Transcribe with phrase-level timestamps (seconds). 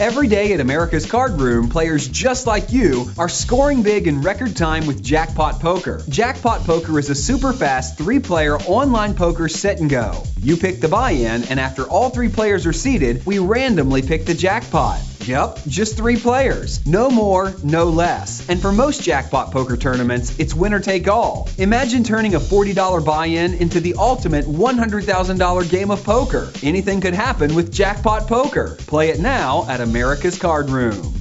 [0.00, 4.56] Every day at America's Card Room, players just like you are scoring big in record
[4.56, 6.02] time with Jackpot Poker.
[6.08, 10.22] Jackpot Poker is a super fast three player online poker sit and go.
[10.40, 14.24] You pick the buy in, and after all three players are seated, we randomly pick
[14.24, 15.02] the jackpot.
[15.30, 16.84] Yep, just three players.
[16.84, 18.48] No more, no less.
[18.48, 21.48] And for most jackpot poker tournaments, it's winner take all.
[21.58, 26.50] Imagine turning a $40 buy in into the ultimate $100,000 game of poker.
[26.64, 28.76] Anything could happen with Jackpot Poker.
[28.88, 31.14] Play it now at America's Card Room.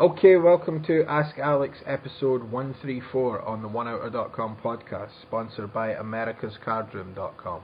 [0.00, 7.60] Okay, welcome to Ask Alex episode 134 on the OneOuter.com podcast, sponsored by AmericasCardroom.com.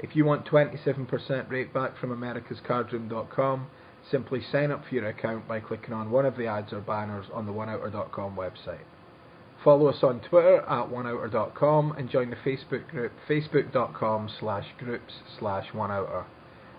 [0.00, 1.06] If you want 27%
[1.50, 3.68] rakeback from AmericasCardroom.com,
[4.10, 7.26] simply sign up for your account by clicking on one of the ads or banners
[7.32, 8.84] on the OneOuter.com website.
[9.64, 15.66] Follow us on Twitter at OneOuter.com and join the Facebook group facebook.com slash groups slash
[15.72, 16.24] OneOuter.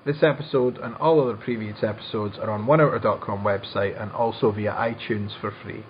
[0.06, 5.32] This episode and all other previous episodes are on OneOuter.com website and also via iTunes
[5.42, 5.84] for free.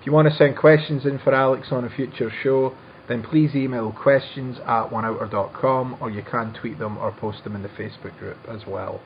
[0.00, 2.74] If you want to send questions in for Alex on a future show,
[3.06, 7.62] then please email questions at OneOuter.com or you can tweet them or post them in
[7.62, 9.00] the Facebook group as well.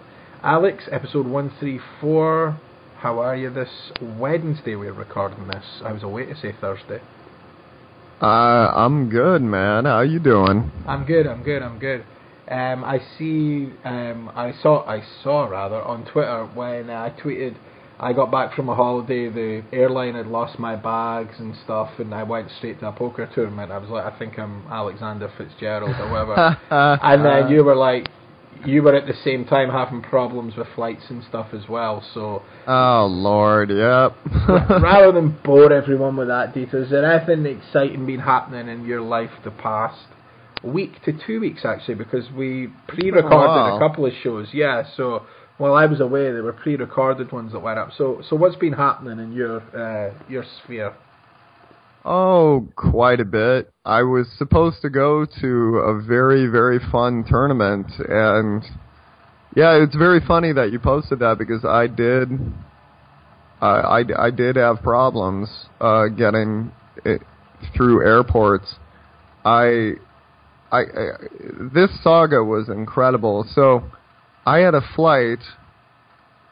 [0.46, 2.56] Alex, episode 134.
[2.98, 5.64] How are you this Wednesday we're recording this?
[5.84, 7.00] I was away to say Thursday.
[8.22, 9.86] Uh, I'm good, man.
[9.86, 10.70] How are you doing?
[10.86, 12.04] I'm good, I'm good, I'm good.
[12.48, 17.56] Um, I see, um, I saw, I saw rather on Twitter when I tweeted
[17.98, 22.14] I got back from a holiday, the airline had lost my bags and stuff, and
[22.14, 23.72] I went straight to a poker tournament.
[23.72, 26.56] I was like, I think I'm Alexander Fitzgerald or whatever.
[27.02, 28.08] and then you were like,
[28.66, 32.04] you were at the same time having problems with flights and stuff as well.
[32.14, 34.16] So, oh lord, yep.
[34.48, 39.00] rather than bore everyone with that detail, is there anything exciting been happening in your
[39.00, 40.06] life the past
[40.62, 41.94] week to two weeks actually?
[41.94, 43.76] Because we pre-recorded wow.
[43.76, 44.48] a couple of shows.
[44.52, 45.26] Yeah, so
[45.58, 47.90] while I was away, there were pre-recorded ones that went up.
[47.96, 50.94] So, so what's been happening in your uh, your sphere?
[52.08, 53.68] Oh, quite a bit.
[53.84, 58.62] I was supposed to go to a very, very fun tournament, and
[59.56, 62.28] yeah, it's very funny that you posted that because I did,
[63.60, 65.48] I I, I did have problems
[65.80, 66.70] uh, getting
[67.04, 67.22] it
[67.76, 68.76] through airports.
[69.44, 69.94] I,
[70.70, 71.08] I, I,
[71.74, 73.44] this saga was incredible.
[73.52, 73.82] So,
[74.46, 75.40] I had a flight.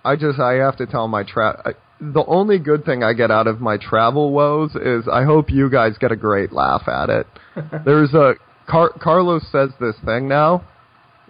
[0.04, 3.47] I just I have to tell my tra- the only good thing I get out
[3.47, 7.27] of my travel woes is I hope you guys get a great laugh at it.
[7.84, 8.34] There's a
[8.69, 10.65] Car- Carlos says this thing now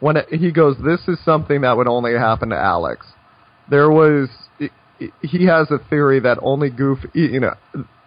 [0.01, 3.07] when it, he goes, "This is something that would only happen to Alex."
[3.69, 4.29] There was
[5.21, 7.55] he has a theory that only goof you know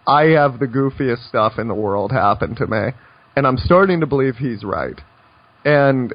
[0.06, 2.92] I have the goofiest stuff in the world happen to me,
[3.36, 4.98] and I'm starting to believe he's right.
[5.64, 6.14] And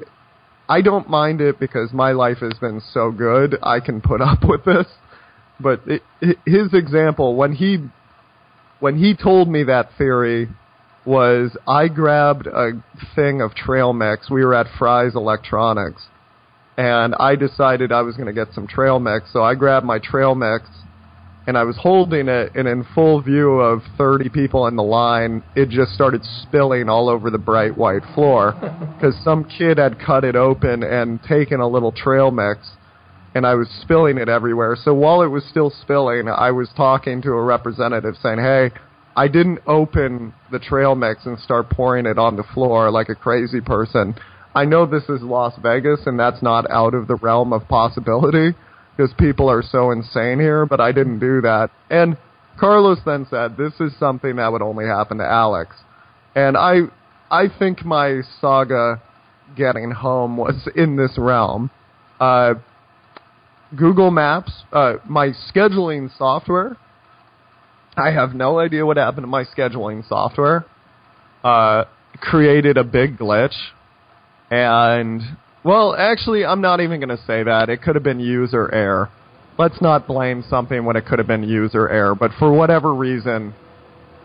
[0.68, 3.56] I don't mind it because my life has been so good.
[3.62, 4.86] I can put up with this.
[5.60, 6.02] But it,
[6.44, 7.78] his example when he
[8.80, 10.48] when he told me that theory
[11.04, 12.72] was I grabbed a
[13.14, 14.30] thing of trail mix.
[14.30, 16.02] We were at Fry's Electronics,
[16.76, 19.32] and I decided I was going to get some trail mix.
[19.32, 20.64] So I grabbed my trail mix,
[21.46, 25.42] and I was holding it, and in full view of 30 people in the line,
[25.54, 28.52] it just started spilling all over the bright white floor
[28.96, 32.70] because some kid had cut it open and taken a little trail mix
[33.34, 34.76] and I was spilling it everywhere.
[34.76, 38.70] So while it was still spilling, I was talking to a representative saying, "Hey,
[39.16, 43.14] I didn't open the trail mix and start pouring it on the floor like a
[43.14, 44.14] crazy person.
[44.54, 48.54] I know this is Las Vegas and that's not out of the realm of possibility
[48.96, 52.16] because people are so insane here, but I didn't do that." And
[52.56, 55.74] Carlos then said, "This is something that would only happen to Alex."
[56.36, 56.82] And I
[57.32, 59.00] I think my saga
[59.56, 61.70] getting home was in this realm.
[62.20, 62.54] Uh
[63.76, 66.76] Google Maps, uh, my scheduling software.
[67.96, 70.66] I have no idea what happened to my scheduling software.
[71.42, 71.84] Uh,
[72.20, 73.54] created a big glitch,
[74.50, 75.22] and
[75.64, 77.70] well, actually, I'm not even going to say that.
[77.70, 79.10] It could have been user error.
[79.58, 82.14] Let's not blame something when it could have been user error.
[82.14, 83.54] But for whatever reason,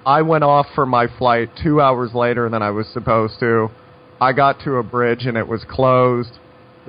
[0.05, 3.69] I went off for my flight two hours later than I was supposed to.
[4.19, 6.38] I got to a bridge and it was closed.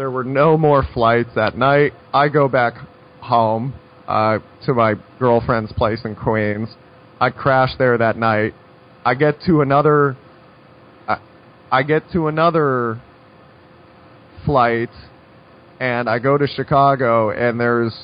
[0.00, 1.92] There were no more flights that night.
[2.14, 2.72] I go back
[3.20, 3.74] home
[4.08, 6.70] uh, to my girlfriend's place in Queens.
[7.20, 8.54] I crash there that night.
[9.04, 10.16] I get to another.
[11.06, 11.18] I,
[11.70, 12.98] I get to another
[14.46, 14.88] flight,
[15.78, 17.94] and I go to Chicago, and there's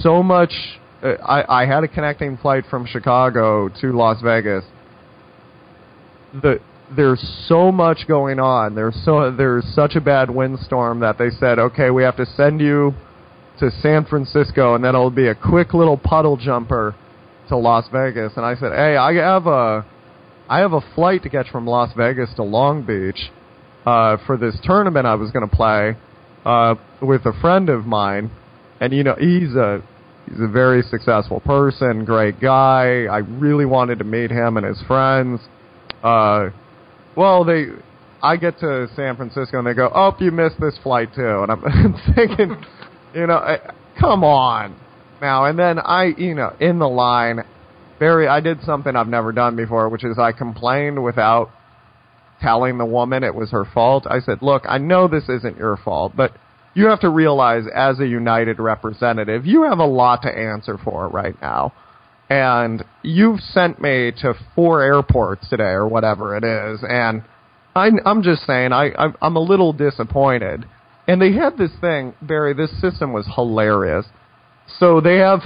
[0.00, 0.54] so much.
[1.02, 4.64] Uh, I I had a connecting flight from Chicago to Las Vegas.
[6.32, 6.60] The
[6.96, 8.74] there's so much going on.
[8.74, 12.60] There's so there's such a bad windstorm that they said, okay, we have to send
[12.60, 12.94] you
[13.58, 16.94] to San Francisco, and then it'll be a quick little puddle jumper
[17.48, 18.32] to Las Vegas.
[18.36, 19.86] And I said, hey, I have a
[20.48, 23.30] I have a flight to catch from Las Vegas to Long Beach
[23.84, 25.96] uh, for this tournament I was going to play
[26.44, 28.30] uh, with a friend of mine,
[28.80, 29.82] and you know he's a
[30.28, 33.04] he's a very successful person, great guy.
[33.04, 35.40] I really wanted to meet him and his friends.
[36.02, 36.50] Uh,
[37.18, 37.66] well, they
[38.22, 41.50] I get to San Francisco and they go, "Oh, you missed this flight too," and
[41.50, 41.62] I'm
[42.14, 42.56] thinking,
[43.12, 43.58] you know, eh,
[43.98, 44.76] come on
[45.20, 45.46] now.
[45.46, 47.40] And then I, you know, in the line,
[47.98, 51.50] very, I did something I've never done before, which is I complained without
[52.40, 54.06] telling the woman it was her fault.
[54.08, 56.32] I said, "Look, I know this isn't your fault, but."
[56.74, 61.08] You have to realize, as a United representative, you have a lot to answer for
[61.08, 61.72] right now
[62.28, 67.22] and you've sent me to four airports today or whatever it is, and
[67.74, 70.64] I, I'm just saying I, I'm, I'm a little disappointed.
[71.06, 72.52] And they had this thing, Barry.
[72.52, 74.04] This system was hilarious.
[74.78, 75.40] So they have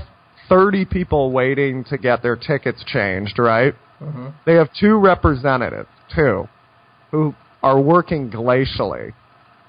[0.49, 3.75] 30 people waiting to get their tickets changed, right?
[4.01, 4.29] Mm-hmm.
[4.45, 6.49] They have two representatives, two,
[7.13, 9.13] who are working glacially,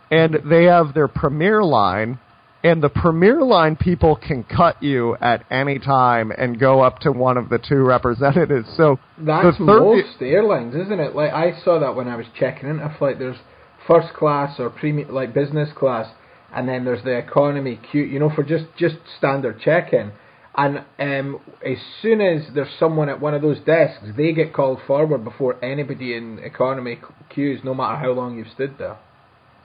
[0.10, 2.20] and they have their premier line
[2.64, 7.12] and the premier line people can cut you at any time and go up to
[7.12, 8.68] one of the two representatives.
[8.78, 11.14] So That's the 30 most airlines, isn't it?
[11.16, 13.20] Like I saw that when I was checking into a flight.
[13.20, 13.38] There's
[13.86, 16.10] first class or premium, like business class,
[16.56, 18.04] and then there's the economy queue.
[18.04, 20.14] You know, for just just standard check-in.
[20.56, 24.80] And um, as soon as there's someone at one of those desks, they get called
[24.86, 27.00] forward before anybody in economy
[27.30, 29.00] queues, no matter how long you've stood there.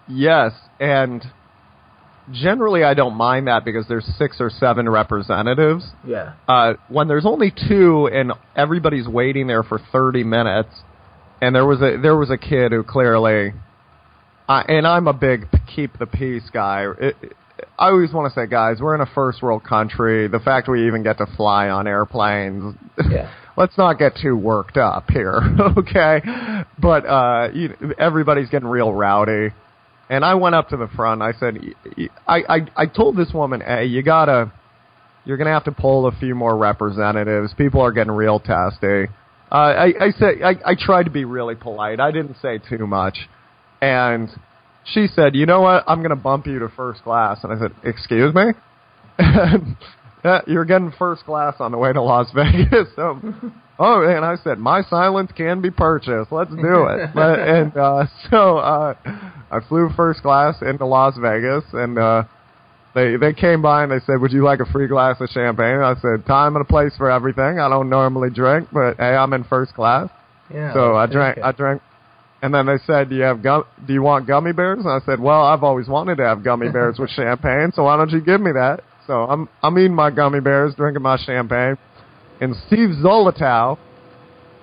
[0.09, 1.31] Yes, and
[2.33, 5.87] generally I don't mind that because there's six or seven representatives.
[6.07, 6.35] Yeah.
[6.47, 10.71] Uh, when there's only two and everybody's waiting there for 30 minutes,
[11.41, 13.53] and there was a there was a kid who clearly,
[14.49, 16.87] uh, and I'm a big keep the peace guy.
[17.01, 17.33] It, it,
[17.79, 20.29] I always want to say, guys, we're in a first world country.
[20.29, 22.77] The fact we even get to fly on airplanes.
[23.11, 23.33] Yeah.
[23.59, 25.41] let's not get too worked up here,
[25.77, 26.21] okay?
[26.79, 29.53] But uh, you, everybody's getting real rowdy.
[30.11, 31.21] And I went up to the front.
[31.23, 31.59] I said,
[32.27, 34.53] I, I, I told this woman, hey, you gotta,
[35.25, 37.53] you're gonna have to pull a few more representatives.
[37.57, 39.05] People are getting real testy.
[39.51, 42.01] Uh, I, I said, I, I tried to be really polite.
[42.01, 43.19] I didn't say too much.
[43.81, 44.31] And
[44.85, 45.85] she said, you know what?
[45.87, 47.41] I'm gonna bump you to first class.
[47.43, 48.45] And I said, excuse me?
[49.21, 49.77] And,
[50.25, 52.89] uh, you're getting first class on the way to Las Vegas.
[52.97, 53.21] So,
[53.79, 56.33] oh, and I said, my silence can be purchased.
[56.33, 57.11] Let's do it.
[57.15, 58.95] But, and uh, so uh,
[59.51, 62.25] I flew first class into Las Vegas, and uh,
[62.95, 65.77] they they came by and they said, "Would you like a free glass of champagne?"
[65.77, 67.59] And I said, "Time and a place for everything.
[67.59, 70.09] I don't normally drink, but hey, I'm in first class."
[70.53, 70.73] Yeah.
[70.75, 71.39] So I drank.
[71.43, 71.83] I drank.
[72.41, 73.65] And then they said, "Do you have gum?
[73.87, 76.71] Do you want gummy bears?" And I said, "Well, I've always wanted to have gummy
[76.71, 80.11] bears with champagne, so why don't you give me that?" So I'm I'm eating my
[80.11, 81.77] gummy bears, drinking my champagne,
[82.41, 83.79] and Steve Zolotow.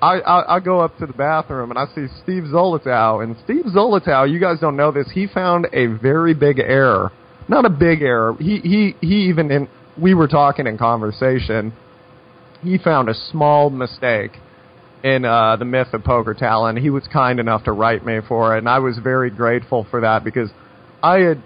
[0.02, 3.66] I, I I go up to the bathroom and I see Steve Zolotow, and Steve
[3.66, 7.12] Zolotow, you guys don't know this, he found a very big error.
[7.48, 8.36] Not a big error.
[8.38, 9.70] He he he even in
[10.00, 11.74] we were talking in conversation.
[12.62, 14.32] He found a small mistake
[15.04, 16.80] in uh, the myth of poker talent.
[16.80, 20.02] He was kind enough to write me for it, and I was very grateful for
[20.02, 20.50] that because
[21.02, 21.44] I had.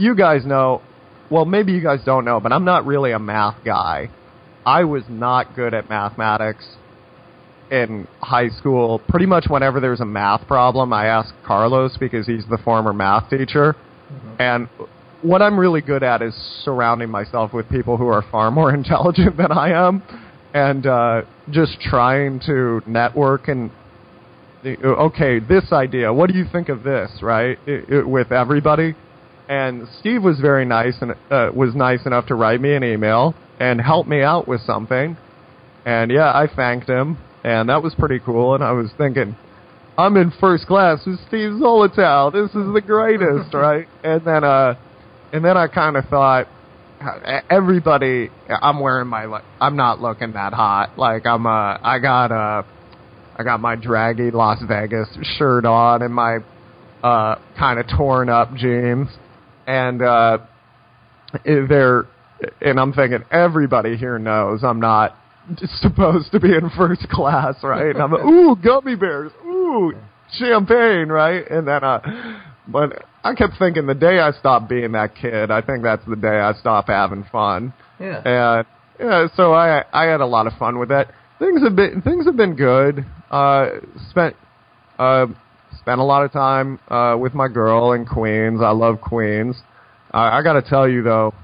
[0.00, 0.80] You guys know,
[1.28, 4.10] well, maybe you guys don't know, but I'm not really a math guy.
[4.68, 6.76] I was not good at mathematics
[7.70, 8.98] in high school.
[9.08, 13.30] Pretty much whenever there's a math problem, I ask Carlos because he's the former math
[13.30, 13.76] teacher.
[14.38, 14.68] And
[15.22, 16.34] what I'm really good at is
[16.64, 20.02] surrounding myself with people who are far more intelligent than I am
[20.52, 23.70] and uh, just trying to network and
[24.84, 26.12] okay, this idea.
[26.12, 27.10] What do you think of this?
[27.22, 28.94] Right, I- I- with everybody.
[29.48, 33.34] And Steve was very nice and uh, was nice enough to write me an email
[33.58, 35.16] and help me out with something.
[35.84, 38.54] And yeah, I thanked him, and that was pretty cool.
[38.54, 39.36] And I was thinking,
[39.96, 42.32] I'm in first class with Steve Zolotow.
[42.32, 43.88] This is the greatest, right?
[44.04, 44.74] And then, uh,
[45.32, 46.46] and then I kind of thought,
[47.50, 50.98] everybody, I'm wearing my, I'm not looking that hot.
[50.98, 52.62] Like I'm, uh, I got, uh,
[53.36, 56.38] I got my draggy Las Vegas shirt on and my,
[57.02, 59.08] uh, kind of torn up jeans.
[59.66, 60.38] And, uh,
[61.44, 62.06] they're,
[62.60, 65.16] and I'm thinking everybody here knows I'm not
[65.80, 67.94] supposed to be in first class, right?
[67.94, 69.92] And I'm like, ooh, gummy bears, ooh,
[70.38, 71.48] champagne, right?
[71.50, 72.00] And then, uh,
[72.68, 76.16] but I kept thinking the day I stop being that kid, I think that's the
[76.16, 77.72] day I stop having fun.
[77.98, 78.22] Yeah.
[78.24, 78.66] And
[79.00, 81.12] yeah, so I I had a lot of fun with that.
[81.38, 83.04] Things have been things have been good.
[83.30, 83.68] Uh,
[84.10, 84.34] spent
[84.98, 85.26] uh,
[85.78, 88.60] spent a lot of time uh, with my girl in Queens.
[88.62, 89.56] I love Queens.
[90.12, 91.34] Uh, I got to tell you though,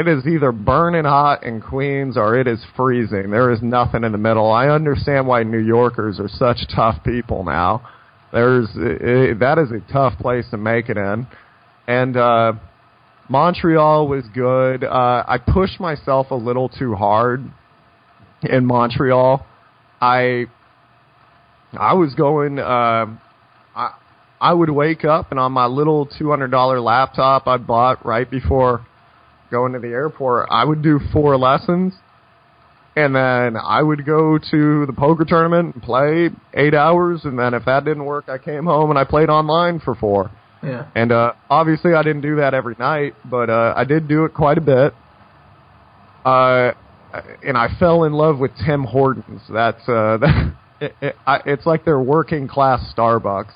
[0.00, 3.30] it is either burning hot in Queens or it is freezing.
[3.30, 4.50] There is nothing in the middle.
[4.50, 7.86] I understand why New Yorkers are such tough people now.
[8.32, 11.26] There's it, that is a tough place to make it in,
[11.86, 12.52] and uh,
[13.28, 14.84] Montreal was good.
[14.84, 17.44] Uh, I pushed myself a little too hard
[18.42, 19.44] in Montreal.
[20.00, 20.46] I
[21.72, 22.58] I was going.
[22.58, 23.06] Uh,
[23.76, 23.94] I
[24.40, 28.30] I would wake up and on my little two hundred dollar laptop I bought right
[28.30, 28.86] before
[29.50, 31.94] going to the airport, I would do four lessons,
[32.96, 37.54] and then I would go to the poker tournament and play eight hours, and then
[37.54, 40.30] if that didn't work, I came home and I played online for four.
[40.62, 40.86] Yeah.
[40.94, 44.34] And uh, obviously, I didn't do that every night, but uh, I did do it
[44.34, 44.92] quite a bit.
[46.24, 46.72] Uh,
[47.42, 49.40] and I fell in love with Tim Hortons.
[49.50, 53.52] That's uh, that, it, it, I, it's like their working class Starbucks.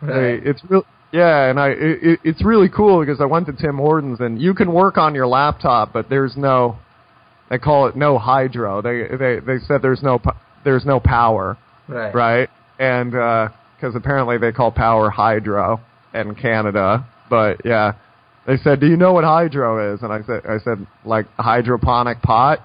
[0.00, 0.40] Right.
[0.42, 0.84] They, it's real.
[1.16, 4.52] Yeah, and I it, it's really cool because I went to Tim Hortons and you
[4.52, 6.76] can work on your laptop, but there's no
[7.48, 8.82] they call it no hydro.
[8.82, 10.20] They they they said there's no
[10.64, 11.56] there's no power,
[11.88, 12.14] Right.
[12.14, 12.48] right?
[12.78, 15.80] And uh, because apparently they call power hydro
[16.12, 17.92] in Canada, but yeah,
[18.46, 22.20] they said, "Do you know what hydro is?" And I said, "I said like hydroponic
[22.20, 22.60] pot."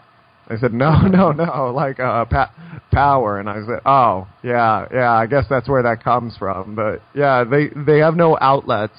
[0.51, 2.51] I said, "No, no, no, like uh, pa-
[2.91, 7.01] power." And I said, "Oh, yeah, yeah, I guess that's where that comes from." But
[7.15, 8.93] yeah, they they have no outlets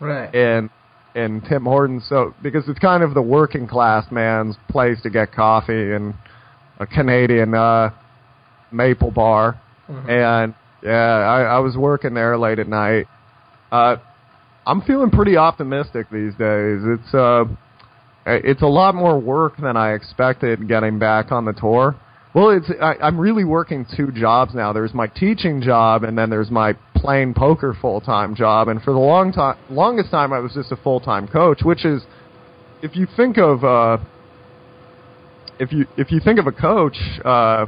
[0.00, 0.34] Right.
[0.34, 0.70] in
[1.14, 5.32] in Tim Hortons, so because it's kind of the working class man's place to get
[5.32, 6.14] coffee and
[6.80, 7.90] a Canadian uh,
[8.72, 10.08] maple bar, Mhm.
[10.08, 13.06] and yeah, I, I was working there late at night.
[13.70, 13.96] Uh,
[14.66, 16.80] I'm feeling pretty optimistic these days.
[16.84, 17.44] It's uh,
[18.26, 21.96] it's a lot more work than I expected getting back on the tour.
[22.34, 24.72] Well, it's I, I'm really working two jobs now.
[24.72, 28.68] There's my teaching job, and then there's my playing poker full time job.
[28.68, 31.84] And for the long time, longest time, I was just a full time coach, which
[31.84, 32.02] is,
[32.82, 33.98] if you think of uh,
[35.60, 37.66] if you if you think of a coach uh,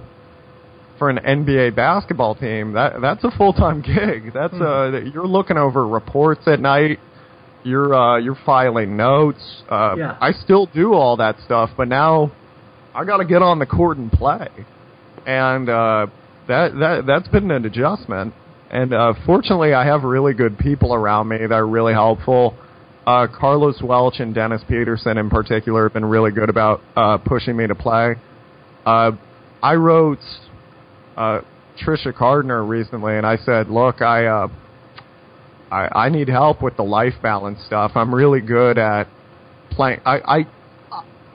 [0.99, 4.33] for an NBA basketball team, that that's a full time gig.
[4.35, 6.99] That's uh, you're looking over reports at night.
[7.67, 9.43] You're uh, you're filing notes.
[9.69, 10.17] Uh, Yeah.
[10.21, 12.31] I still do all that stuff, but now
[12.95, 14.49] I got to get on the court and play,
[15.27, 16.07] and uh,
[16.47, 18.35] that that that's been an adjustment.
[18.71, 22.55] And uh, fortunately, I have really good people around me that are really helpful.
[23.07, 27.57] Uh, Carlos Welch and Dennis Peterson, in particular, have been really good about uh, pushing
[27.57, 28.15] me to play.
[28.85, 29.13] Uh,
[29.63, 30.19] I wrote
[31.17, 31.41] uh,
[31.85, 34.49] Trisha Gardner recently, and I said, "Look, I, uh,
[35.77, 37.93] I I need help with the life balance stuff.
[37.95, 39.07] I'm really good at
[39.71, 40.01] playing.
[40.07, 40.47] I I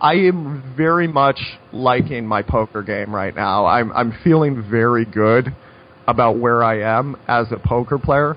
[0.01, 1.39] I am very much
[1.71, 3.65] liking my poker game right now.
[3.65, 5.53] I'm I'm feeling very good
[6.07, 8.35] about where I am as a poker player.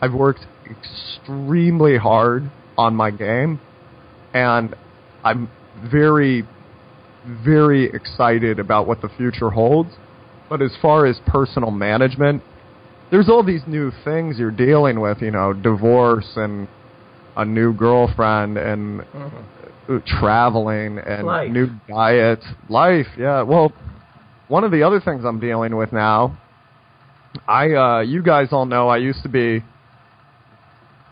[0.00, 3.60] I've worked extremely hard on my game,
[4.32, 4.74] and
[5.22, 5.48] I'm
[5.90, 6.44] very
[7.44, 9.90] very excited about what the future holds.
[10.50, 12.42] But as far as personal management,
[13.14, 16.66] there's all these new things you're dealing with, you know, divorce and
[17.36, 19.30] a new girlfriend and Mhm.
[19.88, 21.52] uh, traveling and Life.
[21.52, 23.06] new diet, life.
[23.16, 23.42] Yeah.
[23.42, 23.72] Well,
[24.48, 26.36] one of the other things I'm dealing with now,
[27.46, 29.62] I uh you guys all know I used to be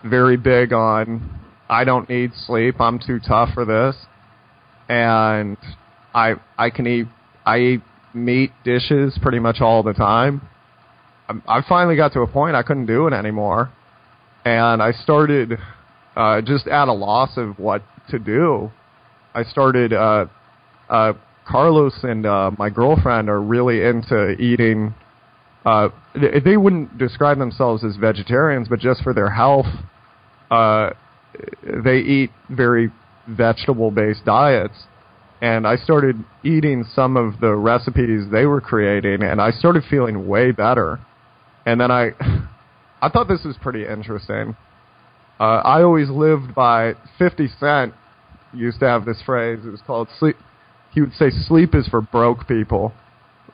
[0.03, 1.21] very big on
[1.71, 2.81] I don't need sleep.
[2.81, 3.95] I'm too tough for this.
[4.89, 5.57] And
[6.17, 7.07] I I can eat
[7.47, 7.83] I eat
[8.13, 10.41] meat dishes pretty much all the time.
[11.29, 13.71] I'm- finally got to a point I couldn't do it anymore.
[14.45, 15.59] And I started
[16.17, 18.71] uh, just at a loss of what to do.
[19.35, 19.93] I started.
[19.93, 20.27] Uh,
[20.89, 21.13] uh,
[21.47, 24.95] Carlos and uh, my girlfriend are really into eating.
[25.65, 29.67] Uh, they, they wouldn't describe themselves as vegetarians, but just for their health,
[30.51, 30.91] uh,
[31.85, 32.91] they eat very
[33.29, 34.75] vegetable-based diets.
[35.41, 40.29] And I started eating some of the recipes they were creating, and I started feeling
[40.29, 41.01] way better.
[41.67, 42.11] And then I,
[43.03, 44.57] I thought this was pretty interesting.
[45.41, 47.95] Uh, I always lived by 50 Cent
[48.55, 49.61] used to have this phrase.
[49.65, 50.37] It was called sleep.
[50.93, 52.93] He would say sleep is for broke people,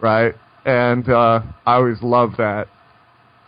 [0.00, 0.34] right?
[0.64, 2.66] And uh, I always loved that.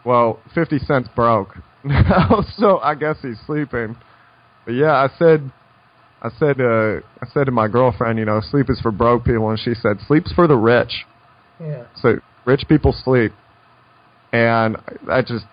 [0.05, 3.97] Well, 50 Cent's broke now, so I guess he's sleeping.
[4.65, 5.51] But yeah, I said,
[6.23, 9.51] I said, uh, I said to my girlfriend, you know, sleep is for broke people,
[9.51, 11.05] and she said, sleep's for the rich.
[11.61, 11.85] Yeah.
[12.01, 13.33] So rich people sleep,
[14.33, 14.77] and
[15.11, 15.45] I just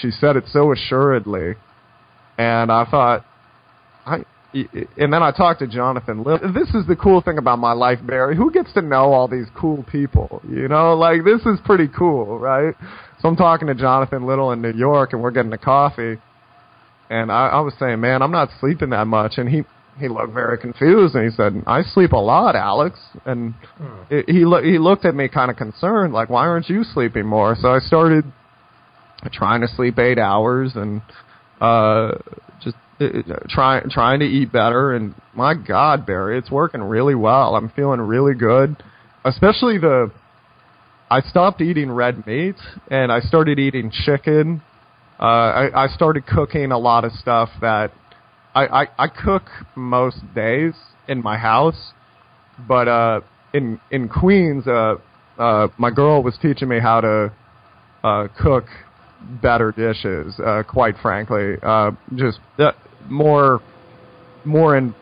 [0.00, 1.54] she said it so assuredly,
[2.38, 3.24] and I thought,
[4.06, 4.24] I.
[4.98, 6.52] And then I talked to Jonathan Little.
[6.52, 8.36] This is the cool thing about my life, Barry.
[8.36, 10.42] Who gets to know all these cool people?
[10.46, 12.74] You know, like this is pretty cool, right?
[13.20, 16.18] So I'm talking to Jonathan Little in New York, and we're getting a coffee,
[17.08, 19.62] and I, I was saying, man, I'm not sleeping that much, and he
[19.98, 24.02] he looked very confused and he said, "I sleep a lot, Alex." And Hmm.
[24.10, 27.26] it, he lo- he looked at me kind of concerned, like, "Why aren't you sleeping
[27.26, 28.24] more?" So I started
[29.32, 31.02] trying to sleep eight hours and
[31.60, 32.12] uh,
[32.60, 33.06] just uh,
[33.48, 34.92] trying trying to eat better.
[34.92, 37.54] And my God, Barry, it's working really well.
[37.54, 38.82] I'm feeling really good,
[39.24, 40.10] especially the.
[41.10, 42.56] I stopped eating red meat
[42.90, 44.62] and I started eating chicken.
[45.20, 47.92] Uh, I, I started cooking a lot of stuff that
[48.54, 49.44] I, I, I cook
[49.74, 50.74] most days
[51.08, 51.92] in my house,
[52.68, 53.20] but uh,
[53.54, 54.96] in in Queens, uh,
[55.38, 57.32] uh, my girl was teaching me how to
[58.04, 58.64] uh, cook
[59.40, 60.38] better dishes.
[60.38, 62.72] Uh, quite frankly, uh, just uh,
[63.08, 63.60] more
[64.44, 64.94] more in.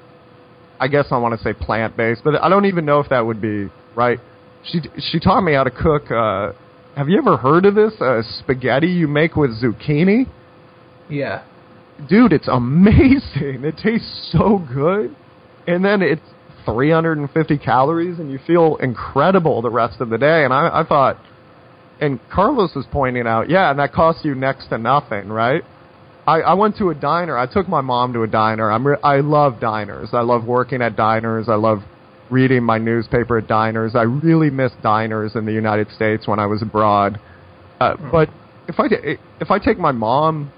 [0.79, 3.27] I guess I want to say plant based, but I don't even know if that
[3.27, 4.19] would be right.
[4.65, 4.81] She
[5.11, 6.11] she taught me how to cook.
[6.11, 6.53] Uh,
[6.97, 10.27] have you ever heard of this uh, spaghetti you make with zucchini?
[11.09, 11.45] Yeah.
[12.09, 13.65] Dude, it's amazing.
[13.65, 15.15] It tastes so good.
[15.67, 16.23] And then it's
[16.65, 20.45] 350 calories, and you feel incredible the rest of the day.
[20.45, 21.19] And I, I thought,
[22.01, 25.63] and Carlos was pointing out, yeah, and that costs you next to nothing, right?
[26.27, 27.37] I, I went to a diner.
[27.37, 28.71] I took my mom to a diner.
[28.71, 30.11] I'm re- I love diners.
[30.13, 31.49] I love working at diners.
[31.49, 31.81] I love
[32.31, 33.93] reading my newspaper at diners.
[33.95, 37.21] I really miss diners in the United States when I was abroad.
[37.81, 38.29] Uh, but
[38.69, 38.87] if I
[39.41, 40.53] if I take my mom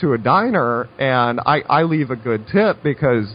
[0.00, 3.34] to a diner and I, I leave a good tip because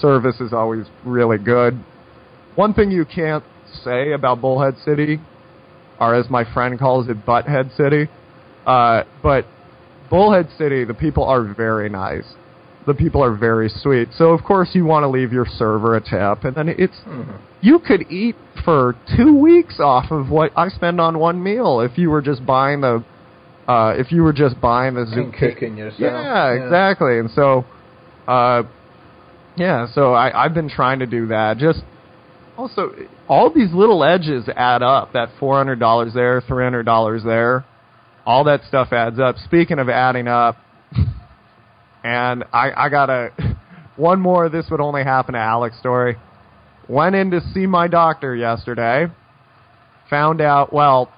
[0.00, 1.78] service is always really good.
[2.54, 3.44] One thing you can't
[3.82, 5.20] say about Bullhead City,
[6.00, 8.08] or as my friend calls it, Butthead City,
[8.66, 9.46] uh, but
[10.10, 12.24] Bullhead City, the people are very nice.
[12.86, 14.08] The people are very sweet.
[14.16, 16.96] So of course you want to leave your server a tip, and then it's
[17.62, 21.96] you could eat for two weeks off of what I spend on one meal if
[21.96, 23.02] you were just buying the
[23.68, 25.38] uh, if you were just buying the And zucchini.
[25.54, 26.00] cooking yourself.
[26.00, 27.18] Yeah, exactly.
[27.18, 27.64] And so,
[28.28, 28.62] uh,
[29.56, 31.58] yeah, so I, I've been trying to do that.
[31.58, 31.80] Just
[32.56, 32.92] also,
[33.28, 35.12] all these little edges add up.
[35.12, 37.64] That four hundred dollars there, three hundred dollars there,
[38.26, 39.36] all that stuff adds up.
[39.44, 40.56] Speaking of adding up,
[42.04, 43.30] and I, I got a
[43.96, 44.48] one more.
[44.48, 46.16] This would only happen to Alex story.
[46.88, 49.06] Went in to see my doctor yesterday.
[50.10, 51.10] Found out well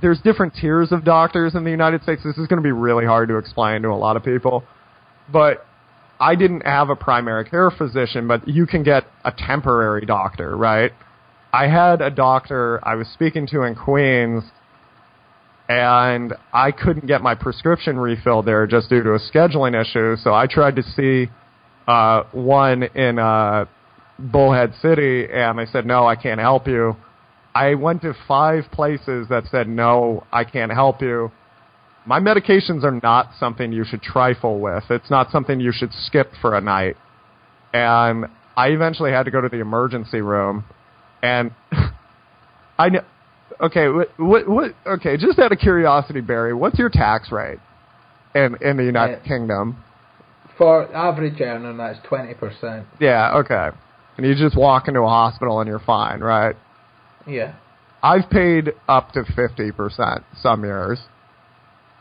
[0.00, 2.22] there's different tiers of doctors in the United States.
[2.24, 4.64] This is going to be really hard to explain to a lot of people.
[5.32, 5.66] But
[6.20, 10.92] I didn't have a primary care physician, but you can get a temporary doctor, right?
[11.52, 14.44] I had a doctor I was speaking to in Queens,
[15.68, 20.16] and I couldn't get my prescription refilled there just due to a scheduling issue.
[20.16, 21.28] So I tried to see
[21.88, 23.64] uh, one in uh,
[24.18, 26.96] Bullhead City, and they said, no, I can't help you.
[27.54, 31.32] I went to five places that said, no, I can't help you.
[32.06, 34.84] My medications are not something you should trifle with.
[34.90, 36.96] It's not something you should skip for a night.
[37.72, 40.64] And I eventually had to go to the emergency room.
[41.22, 41.50] And
[42.78, 43.04] I know,
[43.60, 47.58] okay, what, what, what, okay, just out of curiosity, Barry, what's your tax rate
[48.34, 49.28] in, in the United Yeah.
[49.28, 49.82] Kingdom?
[50.56, 52.84] For average earner, that's 20%.
[53.00, 53.70] Yeah, okay.
[54.16, 56.54] And you just walk into a hospital and you're fine, right?
[57.26, 57.54] Yeah.
[58.02, 60.98] I've paid up to 50% some years.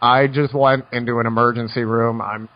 [0.01, 2.21] I just went into an emergency room.
[2.21, 2.47] I'm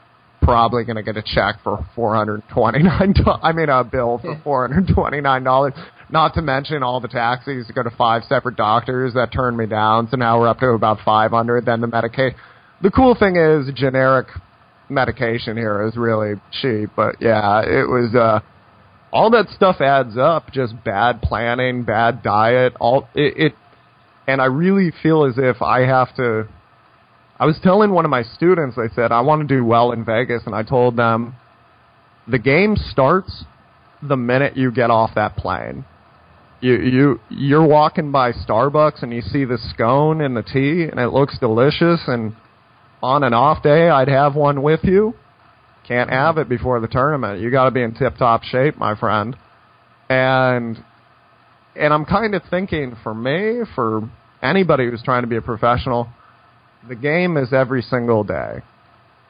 [0.41, 5.73] probably going to get a check for 429 do- I mean a bill for $429.
[6.09, 9.65] Not to mention all the taxis to go to five separate doctors that turned me
[9.65, 10.07] down.
[10.09, 12.35] So now we're up to about 500 then the Medicaid.
[12.81, 14.27] The cool thing is generic
[14.89, 18.41] medication here is really cheap, but yeah, it was uh
[19.13, 20.51] all that stuff adds up.
[20.51, 23.53] Just bad planning, bad diet, all it, it.
[24.27, 26.47] And I really feel as if I have to.
[27.39, 30.03] I was telling one of my students, I said I want to do well in
[30.03, 31.35] Vegas, and I told them,
[32.27, 33.45] the game starts
[34.01, 35.85] the minute you get off that plane.
[36.61, 40.99] You you you're walking by Starbucks and you see the scone and the tea, and
[40.99, 42.01] it looks delicious.
[42.07, 42.35] And
[43.03, 45.13] on an off day, I'd have one with you.
[45.87, 47.41] Can't have it before the tournament.
[47.41, 49.35] You got to be in tip-top shape, my friend.
[50.09, 50.83] And
[51.75, 54.09] and I'm kind of thinking for me, for
[54.41, 56.07] anybody who's trying to be a professional,
[56.87, 58.61] the game is every single day.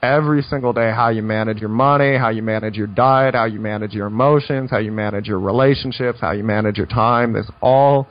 [0.02, 3.62] Every single day, how you manage your money, how you manage your diet, how you
[3.62, 7.32] manage your emotions, how you manage your relationships, how you manage your time.
[7.32, 8.10] This all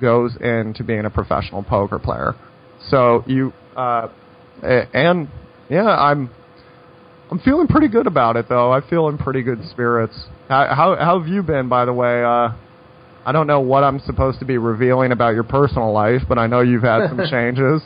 [0.00, 2.34] goes into being a professional poker player.
[2.90, 4.08] So you, uh,
[4.62, 5.28] and
[5.68, 6.30] yeah, I'm
[7.30, 8.72] I'm feeling pretty good about it, though.
[8.72, 10.14] I feel in pretty good spirits.
[10.48, 12.22] How how, how have you been, by the way?
[12.22, 12.52] Uh,
[13.26, 16.46] I don't know what I'm supposed to be revealing about your personal life, but I
[16.46, 17.82] know you've had some changes.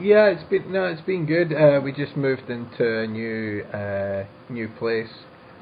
[0.00, 1.52] Yeah, it's been no, it's been good.
[1.52, 5.10] Uh, we just moved into a new uh, new place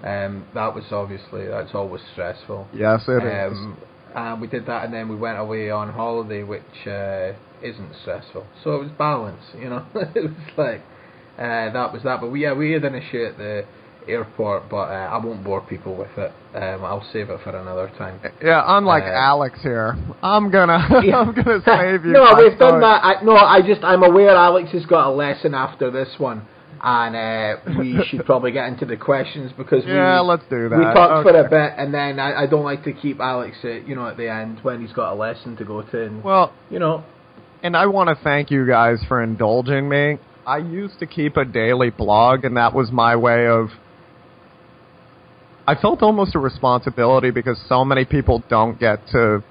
[0.02, 2.68] Um, that was obviously that's always stressful.
[2.72, 3.52] Yes, it is.
[3.52, 3.76] Um,
[4.14, 8.46] and we did that, and then we went away on holiday, which uh, isn't stressful.
[8.64, 9.84] So it was balance, you know.
[9.94, 10.82] it was like
[11.40, 12.20] uh, that was that.
[12.20, 13.64] But we, yeah, we had an issue at the
[14.08, 16.32] airport, but uh, I won't bore people with it.
[16.54, 18.20] Um, I'll save it for another time.
[18.42, 21.18] Yeah, unlike Uh, Alex here, I'm gonna Yeah.
[21.18, 22.12] I'm gonna save you.
[22.12, 23.04] no, we've done that.
[23.04, 26.42] I, no, I just I'm aware Alex has got a lesson after this one,
[26.82, 30.76] and uh, we should probably get into the questions because Yeah, let's do that.
[30.78, 31.46] we talked for Okay.
[31.46, 34.16] a bit, and then I, I don't like to keep Alex at you know at
[34.16, 37.04] the end when he's got a lesson to go to, and Well, you know
[37.62, 40.18] and I want to thank you guys for indulging me.
[40.50, 43.68] I used to keep a daily blog, and that was my way of.
[45.64, 49.44] I felt almost a responsibility because so many people don't get to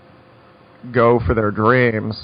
[0.93, 2.21] go for their dreams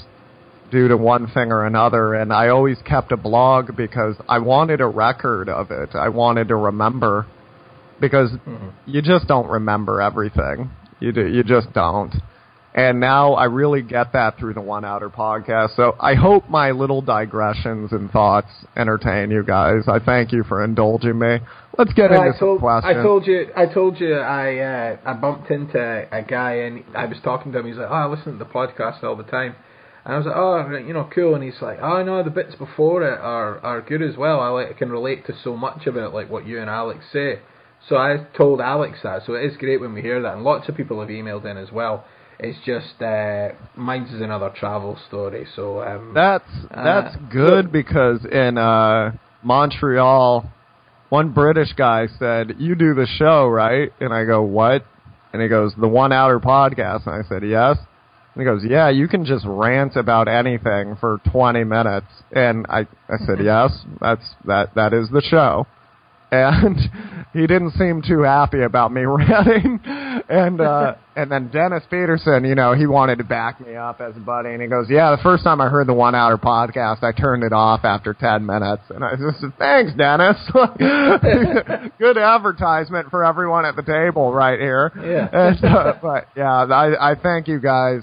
[0.70, 4.82] due to one thing or another, and I always kept a blog because I wanted
[4.82, 5.94] a record of it.
[5.94, 7.26] I wanted to remember
[7.98, 8.68] because mm-hmm.
[8.84, 10.70] you just don't remember everything.
[11.00, 12.14] You do, you just don't.
[12.76, 15.76] And now I really get that through the One Outer podcast.
[15.76, 19.84] So I hope my little digressions and thoughts entertain you guys.
[19.88, 21.38] I thank you for indulging me.
[21.78, 22.96] Let's get into I some questions.
[22.98, 27.06] I told you, I told you, I uh, I bumped into a guy and I
[27.06, 27.66] was talking to him.
[27.66, 29.56] He's like, "Oh, I listen to the podcast all the time,"
[30.04, 32.54] and I was like, "Oh, you know, cool." And he's like, "Oh, no, the bits
[32.56, 34.40] before it are are good as well.
[34.40, 37.06] I like I can relate to so much of it, like what you and Alex
[37.10, 37.40] say."
[37.88, 39.22] So I told Alex that.
[39.24, 41.56] So it is great when we hear that, and lots of people have emailed in
[41.56, 42.04] as well.
[42.38, 45.46] It's just uh, mine's is another travel story.
[45.56, 46.44] So um, That's
[46.74, 50.44] that's Uh, good because in uh Montreal,
[51.08, 54.84] one British guy said, "You do the show, right?" And I go, "What?"
[55.32, 57.78] And he goes, "The One Outer Podcast." And I said, "Yes."
[58.34, 62.80] And he goes, "Yeah, you can just rant about anything for 20 minutes." And I
[63.08, 63.70] I said, "Yes,
[64.00, 65.66] that's that that is the show."
[66.32, 66.76] and
[67.32, 69.80] he didn't seem too happy about me ranting.
[70.28, 74.16] And uh and then Dennis Peterson, you know, he wanted to back me up as
[74.16, 77.02] a buddy, and he goes, "Yeah, the first time I heard the One Outer podcast,
[77.02, 80.36] I turned it off after ten minutes." And I just said, "Thanks, Dennis.
[81.98, 85.28] Good advertisement for everyone at the table right here." Yeah.
[85.32, 88.02] And, uh, but yeah, I I thank you guys.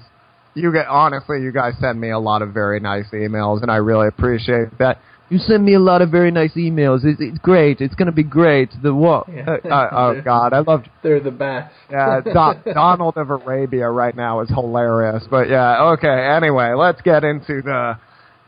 [0.55, 3.77] You get honestly, you guys send me a lot of very nice emails, and I
[3.77, 4.99] really appreciate that.
[5.33, 7.03] You send me a lot of very nice emails.
[7.03, 7.81] It's, it's great.
[7.81, 8.69] It's going to be great.
[8.83, 9.27] The what?
[9.27, 9.57] Yeah.
[9.65, 11.73] Uh, uh, oh God, I love they're the best.
[11.89, 15.23] yeah, Do- Donald of Arabia right now is hilarious.
[15.31, 16.07] But yeah, okay.
[16.07, 17.97] Anyway, let's get into the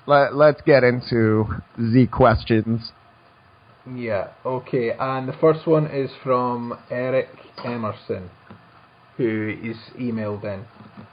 [0.06, 1.46] let let's get into
[1.76, 2.92] the questions.
[3.92, 4.92] Yeah, okay.
[4.92, 7.30] And the first one is from Eric
[7.64, 8.30] Emerson,
[9.18, 10.64] who is emailed in.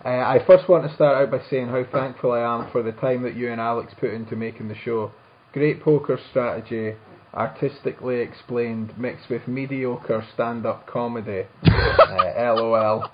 [0.05, 2.93] Uh, I first want to start out by saying how thankful I am for the
[2.93, 5.13] time that you and Alex put into making the show.
[5.53, 6.95] Great poker strategy,
[7.35, 11.45] artistically explained, mixed with mediocre stand-up comedy.
[11.65, 13.11] uh, LOL.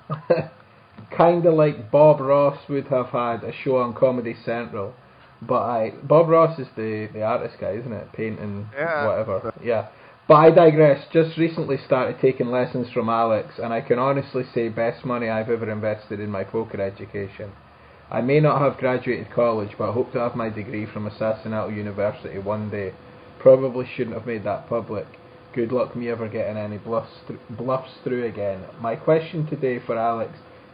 [1.16, 4.94] Kinda like Bob Ross would have had a show on Comedy Central.
[5.40, 8.12] But I Bob Ross is the the artist guy, isn't it?
[8.12, 9.06] Painting Yeah.
[9.06, 9.54] whatever.
[9.62, 9.88] Yeah.
[10.26, 11.06] But I digress.
[11.12, 15.48] Just recently started taking lessons from Alex, and I can honestly say best money I've
[15.48, 17.50] ever invested in my poker education.
[18.10, 21.76] I may not have graduated college, but I hope to have my degree from Assassinato
[21.76, 22.94] University one day.
[23.38, 25.06] Probably shouldn't have made that public.
[25.52, 28.64] Good luck me ever getting any bluffs, thr- bluffs through again.
[28.80, 30.32] My question today for Alex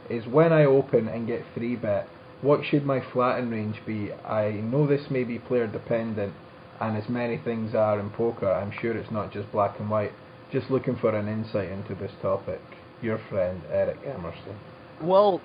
[0.09, 2.09] is when I open and get three bet,
[2.41, 4.13] what should my flatting range be?
[4.25, 6.35] I know this may be player dependent,
[6.81, 10.13] and as many things are in poker, I'm sure it's not just black and white.
[10.53, 12.61] Just looking for an insight into this topic.
[13.03, 14.57] Your friend Eric Emerson.
[15.01, 15.41] Well,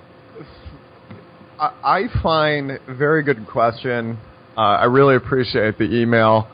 [1.59, 4.17] I, find very good question.
[4.57, 6.47] Uh, I really appreciate the email.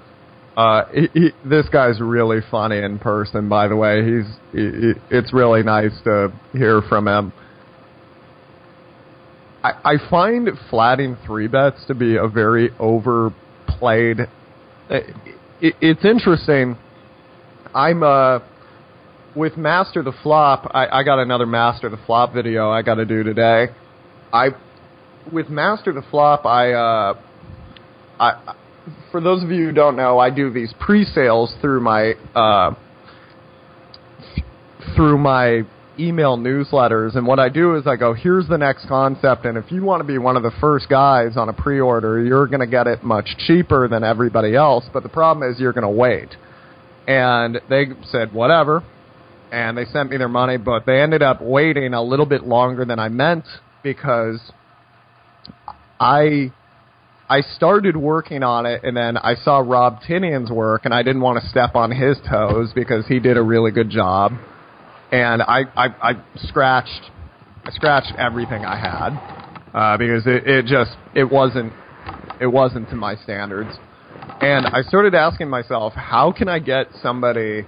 [0.57, 4.03] Uh, he, he, this guy's really funny in person, by the way.
[4.03, 7.33] He's he, he, it's really nice to hear from him.
[9.63, 14.21] I, I find flatting three bets to be a very overplayed.
[14.89, 15.15] It,
[15.61, 16.77] it, it's interesting.
[17.73, 18.39] I'm uh
[19.35, 20.71] with Master the Flop.
[20.73, 23.67] I, I got another Master the Flop video I got to do today.
[24.31, 24.49] I
[25.31, 26.45] with Master the Flop.
[26.45, 27.13] I uh
[28.19, 28.55] I
[29.11, 32.75] for those of you who don't know, I do these pre-sales through my uh
[34.95, 35.63] through my
[35.97, 39.71] email newsletters and what I do is I go here's the next concept and if
[39.71, 42.67] you want to be one of the first guys on a pre-order you're going to
[42.67, 46.35] get it much cheaper than everybody else but the problem is you're going to wait
[47.07, 48.83] and they said whatever
[49.53, 52.83] and they sent me their money but they ended up waiting a little bit longer
[52.83, 53.45] than I meant
[53.81, 54.51] because
[55.99, 56.51] I
[57.29, 61.21] I started working on it and then I saw Rob Tinnion's work and I didn't
[61.21, 64.34] want to step on his toes because he did a really good job.
[65.12, 66.13] and I I, I
[66.47, 67.12] scratched
[67.65, 69.17] I scratched everything I had
[69.73, 71.73] uh, because it, it just it wasn't
[72.39, 73.71] it wasn't to my standards,
[74.41, 77.65] and I started asking myself, how can I get somebody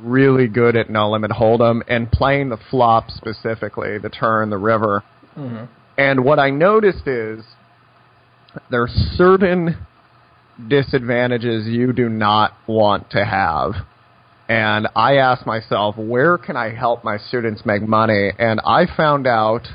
[0.00, 5.04] really good at no limit hold'em and playing the flop specifically, the turn, the river.
[5.38, 5.68] Mhm.
[6.02, 7.44] And what I noticed is
[8.72, 9.86] there are certain
[10.68, 13.74] disadvantages you do not want to have.
[14.48, 18.32] And I asked myself, where can I help my students make money?
[18.36, 19.68] And I found out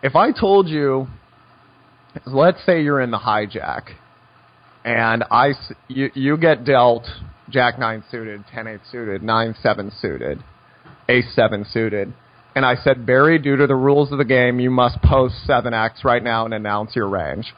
[0.00, 1.08] if I told you,
[2.24, 3.94] let's say you're in the hijack,
[4.84, 5.54] and I,
[5.88, 7.04] you, you get dealt
[7.50, 10.38] Jack 9 suited, 10 8 suited, 9 7 suited,
[11.08, 12.14] Ace 7 suited.
[12.54, 16.02] And I said, Barry, due to the rules of the game, you must post 7x
[16.04, 17.54] right now and announce your range.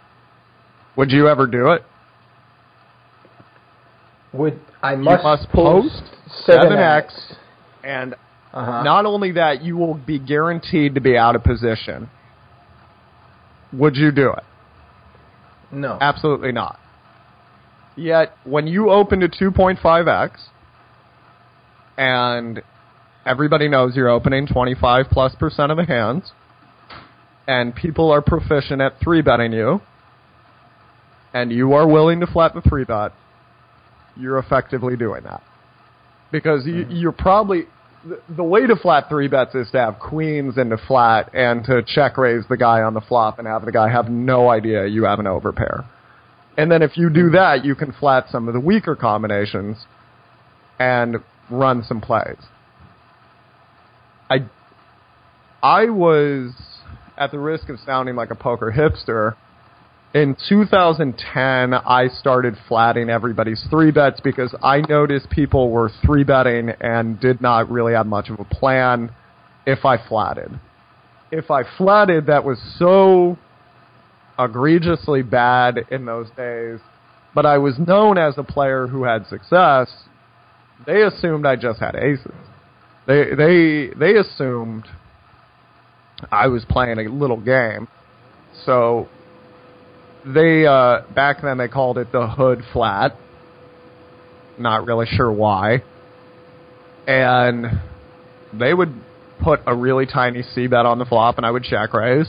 [0.97, 1.83] Would you ever do it?
[4.35, 7.05] Would I must, must post post seven 7x.
[7.05, 7.35] X?
[7.85, 8.15] And
[8.53, 8.83] Uh-huh.
[8.83, 12.11] not only that, you will be guaranteed to be out of position.
[13.73, 14.45] Would you do it?
[15.71, 15.97] no.
[16.01, 16.79] Absolutely not.
[17.97, 20.33] Yet, when you open to 2.5x,
[21.97, 22.63] and
[23.27, 26.33] everybody knows you're opening 25 plus percent of the hands,
[27.47, 29.81] and people are proficient at 3 betting you,
[31.35, 33.13] and you are willing to flat the 3 bet,
[34.17, 35.43] you're effectively doing that.
[36.31, 36.97] Because you, mm-hmm.
[36.97, 37.65] you're probably.
[38.29, 42.19] The, way to flat 3 bets is to have queens into flat and to check
[42.19, 45.21] raise the guy on the flop and have the guy have no idea you have
[45.21, 45.87] an overpair.
[46.57, 49.87] And then if you do that, you can flat some of the weaker combinations
[50.81, 52.39] and run some plays.
[54.33, 54.49] I
[55.63, 56.53] I was
[57.17, 59.37] at the risk of sounding like a poker hipster.
[60.15, 66.71] In 2010, I started flatting everybody's three bets because I noticed people were three betting
[66.81, 69.11] and did not really have much of a plan
[69.67, 70.59] if I flatted.
[71.31, 73.39] If I flatted, that was so
[74.39, 76.81] egregiously bad in those days,
[77.35, 79.91] but I was known as a player who had success.
[80.85, 82.33] They assumed I just had aces.
[83.07, 84.87] They they they assumed
[86.31, 87.89] I was playing a little game.
[88.65, 89.09] So
[90.25, 93.17] they uh back then they called it the hood flat.
[94.59, 95.83] Not really sure why.
[97.07, 97.81] And
[98.53, 98.95] they would
[99.43, 102.29] put a really tiny C bet on the flop and I would check raise.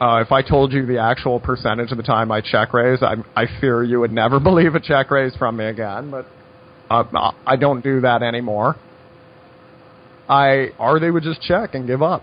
[0.00, 3.16] Uh, if I told you the actual percentage of the time I check raise, I,
[3.36, 6.10] I fear you would never believe a check raise from me again.
[6.10, 6.26] But
[6.88, 8.76] uh, I don't do that anymore.
[10.30, 12.22] I or they would just check and give up.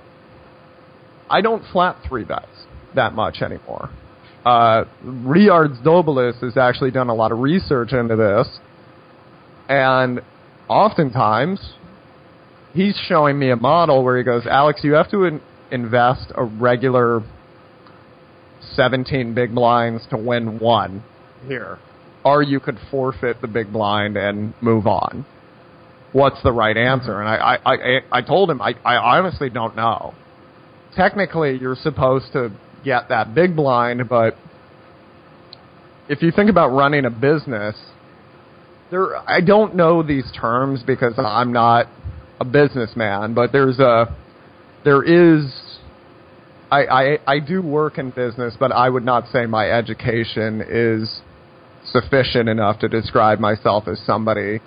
[1.29, 2.47] I don't flat three bets
[2.95, 3.89] that much anymore.
[4.45, 8.47] Uh, Riards Dobelis has actually done a lot of research into this,
[9.67, 10.21] and
[10.69, 11.73] oftentimes
[12.73, 16.45] he's showing me a model where he goes, Alex, you have to in- invest a
[16.45, 17.21] regular
[18.75, 21.03] 17 big blinds to win one
[21.45, 21.77] here.
[22.23, 25.25] Or you could forfeit the big blind and move on.
[26.13, 27.19] What's the right answer?
[27.19, 30.13] And I, I, I, I told him, I, I honestly don't know.
[30.95, 32.51] Technically, you're supposed to
[32.83, 34.35] get that big blind, but
[36.09, 37.75] if you think about running a business,
[38.89, 41.87] there, I don't know these terms because I'm not
[42.39, 44.15] a businessman, but there's a,
[44.85, 45.51] there is
[46.69, 51.21] I, I I do work in business, but I would not say my education is
[51.91, 54.59] sufficient enough to describe myself as somebody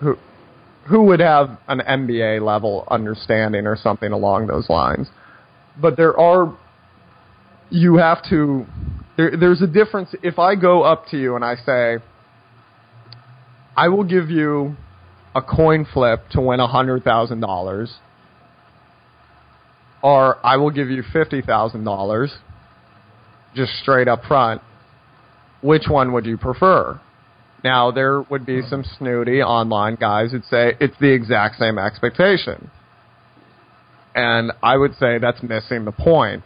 [0.00, 0.16] who
[0.86, 5.08] who would have an MBA level understanding or something along those lines.
[5.80, 6.56] But there are
[7.70, 8.66] you have to
[9.16, 11.98] there, there's a difference if I go up to you and I say
[13.76, 14.76] I will give you
[15.34, 17.94] a coin flip to win a hundred thousand dollars
[20.04, 22.30] or I will give you fifty thousand dollars,
[23.54, 24.60] just straight up front.
[25.62, 27.00] Which one would you prefer?
[27.64, 32.70] Now there would be some snooty online guys who'd say it's the exact same expectation,
[34.14, 36.44] and I would say that's missing the point.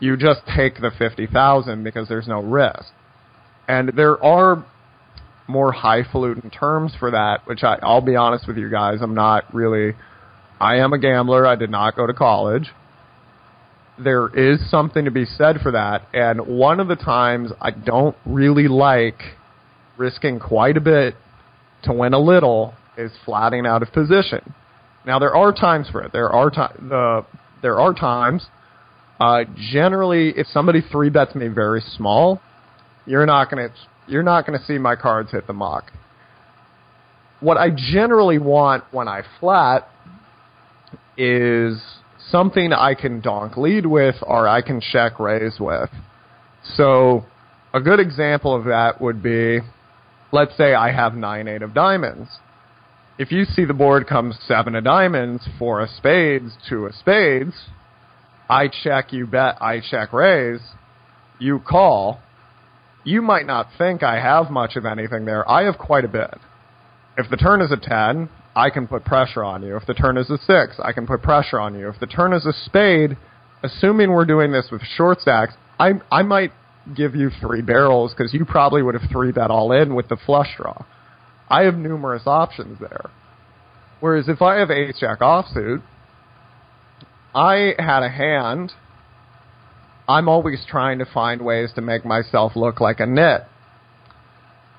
[0.00, 2.86] You just take the fifty thousand because there's no risk,
[3.68, 4.64] and there are
[5.46, 9.54] more highfalutin terms for that, which I, I'll be honest with you guys, I'm not
[9.54, 9.94] really
[10.60, 11.46] I am a gambler.
[11.46, 12.70] I did not go to college.
[13.98, 16.02] There is something to be said for that.
[16.12, 19.20] And one of the times I don't really like
[19.98, 21.14] risking quite a bit
[21.84, 24.54] to win a little is flatting out of position.
[25.04, 26.12] Now there are times for it.
[26.12, 27.26] There are ti- the
[27.62, 28.46] there are times.
[29.20, 32.40] Uh, generally, if somebody three bets me very small,
[33.06, 33.68] you're not gonna
[34.06, 35.90] you're not gonna see my cards hit the muck.
[37.40, 39.88] what I generally want when I flat
[41.16, 41.80] is
[42.30, 45.90] something I can donk lead with or I can check raise with.
[46.76, 47.24] So
[47.72, 49.60] a good example of that would be,
[50.32, 52.28] let's say I have 9-8 of diamonds.
[53.18, 57.54] If you see the board come 7 of diamonds, 4 of spades, 2 of spades,
[58.48, 60.60] I check, you bet, I check raise,
[61.38, 62.20] you call.
[63.04, 65.48] You might not think I have much of anything there.
[65.50, 66.34] I have quite a bit.
[67.16, 69.76] If the turn is a 10, I can put pressure on you.
[69.76, 71.88] If the turn is a 6, I can put pressure on you.
[71.88, 73.16] If the turn is a spade,
[73.62, 76.52] assuming we're doing this with short stacks, I, I might
[76.94, 80.16] give you three barrels because you probably would have three bet all in with the
[80.16, 80.84] flush draw.
[81.48, 83.10] I have numerous options there.
[84.00, 85.82] Whereas if I have ace jack offsuit,
[87.34, 88.72] I had a hand.
[90.08, 93.42] I'm always trying to find ways to make myself look like a nit.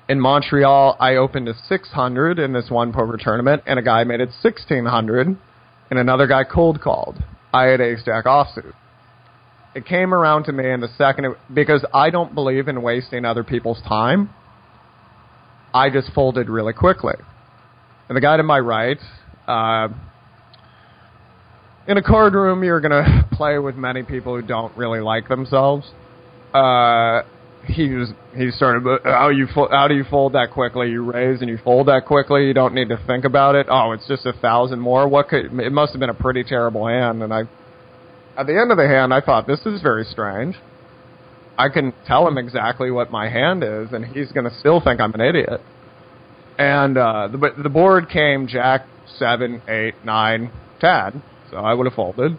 [0.08, 4.20] In Montreal, I opened to 600 in this one poker tournament, and a guy made
[4.20, 7.22] it 1600, and another guy cold called.
[7.54, 8.72] I had ace jack offsuit.
[9.74, 13.44] It came around to me in the second because I don't believe in wasting other
[13.44, 14.30] people's time.
[15.72, 17.14] I just folded really quickly.
[18.08, 18.98] And the guy to my right,
[19.46, 19.88] uh,
[21.86, 25.28] in a card room, you're going to play with many people who don't really like
[25.28, 25.86] themselves.
[26.52, 27.22] Uh,
[27.66, 31.40] he was he started how you fo- how do you fold that quickly you raise
[31.40, 34.24] and you fold that quickly you don't need to think about it oh it's just
[34.24, 37.42] a thousand more what could it must have been a pretty terrible hand and i
[38.40, 40.56] at the end of the hand i thought this is very strange
[41.58, 45.00] i can tell him exactly what my hand is and he's going to still think
[45.00, 45.60] i'm an idiot
[46.58, 48.86] and uh the the board came jack
[49.18, 50.50] seven eight nine
[50.80, 52.38] ten so i would have folded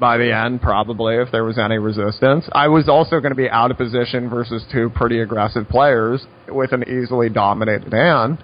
[0.00, 2.48] by the end, probably, if there was any resistance.
[2.50, 6.72] I was also going to be out of position versus two pretty aggressive players with
[6.72, 8.42] an easily dominated hand.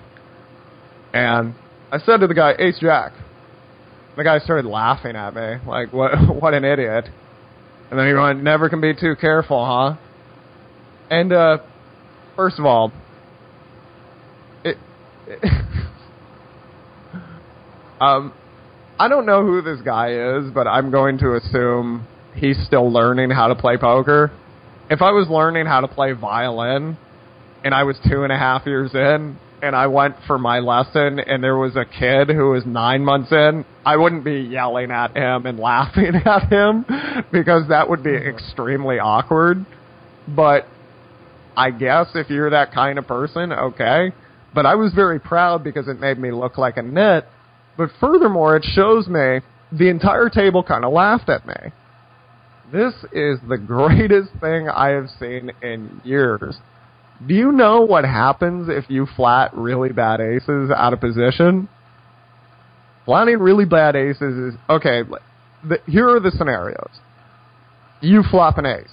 [1.12, 1.54] And
[1.90, 3.10] I said to the guy, Ace Jack.
[4.18, 6.10] The guy started laughing at me, like, what,
[6.42, 7.04] what an idiot.
[7.88, 9.96] And then he went, never can be too careful, huh?
[11.08, 11.58] And, uh,
[12.34, 12.92] first of all,
[14.64, 14.76] it,
[15.28, 15.38] it
[18.00, 18.32] um,
[18.98, 22.04] I don't know who this guy is, but I'm going to assume
[22.34, 24.32] he's still learning how to play poker.
[24.90, 26.98] If I was learning how to play violin
[27.62, 31.18] and I was two and a half years in and I went for my lesson
[31.18, 35.16] and there was a kid who was nine months in, I wouldn't be yelling at
[35.16, 36.84] him and laughing at him
[37.32, 38.28] because that would be mm-hmm.
[38.28, 39.64] extremely awkward.
[40.26, 40.66] But
[41.56, 44.12] I guess if you're that kind of person, okay.
[44.54, 47.24] But I was very proud because it made me look like a nit
[47.78, 49.38] but furthermore, it shows me
[49.70, 51.54] the entire table kind of laughed at me.
[52.72, 56.56] This is the greatest thing I have seen in years.
[57.26, 61.68] Do you know what happens if you flat really bad aces out of position?
[63.04, 65.02] Flatting really bad aces is okay.
[65.64, 66.90] The, here are the scenarios.
[68.00, 68.86] You flop an ace,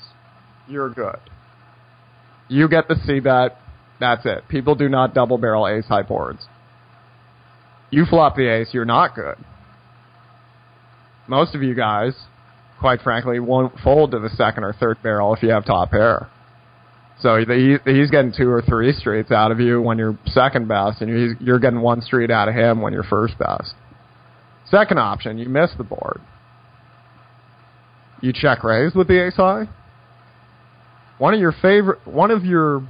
[0.68, 1.20] you're good.
[2.48, 3.58] You get the C bet.
[4.00, 4.48] That's it.
[4.50, 6.46] People do not double barrel ace high boards.
[7.92, 9.36] You flop the ace, you're not good.
[11.28, 12.14] Most of you guys,
[12.80, 16.30] quite frankly, won't fold to the second or third barrel if you have top pair.
[17.22, 21.38] So he's getting two or three streets out of you when you're second best, and
[21.40, 23.74] you're getting one street out of him when you're first best.
[24.70, 26.20] Second option, you miss the board.
[28.22, 29.70] You check raise with the ace high.
[31.18, 32.86] One of your favorite, one of your,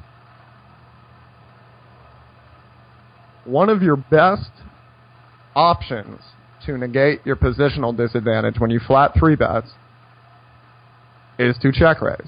[3.44, 4.50] one of your best
[5.56, 6.22] options
[6.66, 9.68] to negate your positional disadvantage when you flat three bets
[11.38, 12.28] is to check raise.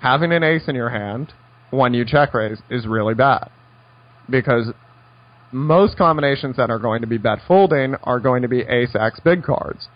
[0.00, 1.32] Having an ace in your hand
[1.70, 3.50] when you check raise is really bad
[4.28, 4.72] because
[5.52, 9.20] most combinations that are going to be bet folding are going to be ace x
[9.20, 9.88] big cards.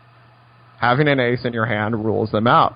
[0.80, 2.74] Having an ace in your hand rules them out.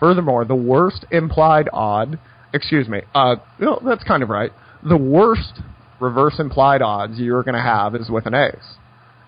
[0.00, 2.18] Furthermore, the worst implied odd,
[2.52, 4.50] excuse me, uh, no, that's kind of right.
[4.82, 5.60] The worst
[6.00, 8.76] reverse implied odds you're going to have is with an ace.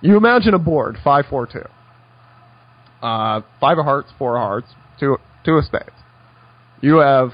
[0.00, 1.66] You imagine a board, five, four, two.
[3.00, 4.68] Uh, five of hearts, four of hearts,
[4.98, 5.90] two, two of spades.
[6.82, 7.30] You have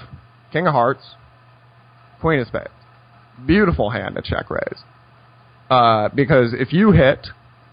[0.52, 1.02] king of hearts,
[2.20, 2.68] queen of spades.
[3.46, 4.82] Beautiful hand to check raise.
[5.70, 7.26] Uh, because if you hit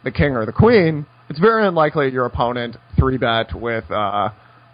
[0.03, 4.29] the king or the queen, it's very unlikely your opponent three bet with uh,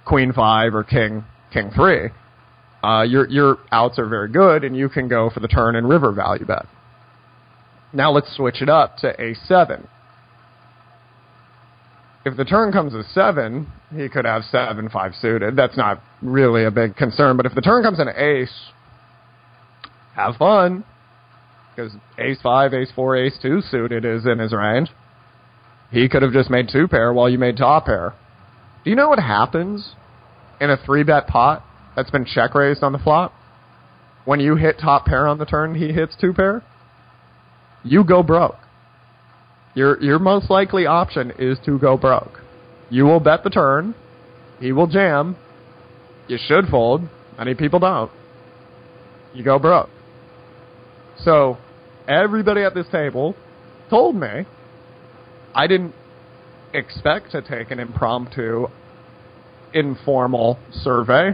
[0.05, 2.09] queen five or king king three.
[2.83, 5.89] Uh, your your outs are very good, and you can go for the turn and
[5.89, 6.65] river value bet.
[7.93, 9.87] Now let's switch it up to a7
[12.25, 15.55] if the turn comes as seven, he could have seven five suited.
[15.55, 17.37] That's not really a big concern.
[17.37, 18.53] But if the turn comes an ace,
[20.15, 20.83] have fun.
[21.75, 24.89] because ace five, ace four, ace two suited is in his range.
[25.91, 28.13] He could have just made two pair while you made top pair.
[28.83, 29.95] Do you know what happens
[30.59, 31.63] in a three bet pot
[31.95, 33.33] that's been check raised on the flop?
[34.25, 36.63] When you hit top pair on the turn, he hits two pair.
[37.83, 38.57] You go broke.
[39.73, 42.41] Your your most likely option is to go broke.
[42.89, 43.95] You will bet the turn.
[44.59, 45.37] He will jam.
[46.27, 47.01] You should fold.
[47.37, 48.11] Many people don't.
[49.33, 49.89] You go broke.
[51.23, 51.57] So
[52.07, 53.35] everybody at this table
[53.89, 54.45] told me
[55.55, 55.93] I didn't
[56.73, 58.67] expect to take an impromptu,
[59.73, 61.31] informal survey.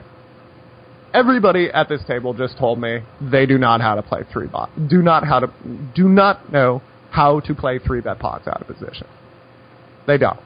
[1.13, 4.69] Everybody at this table just told me they do not how to play three bot.
[4.89, 5.51] Do not how to
[5.95, 6.81] do not know
[7.11, 9.07] how to play three bet pots out of position.
[10.05, 10.39] They don't.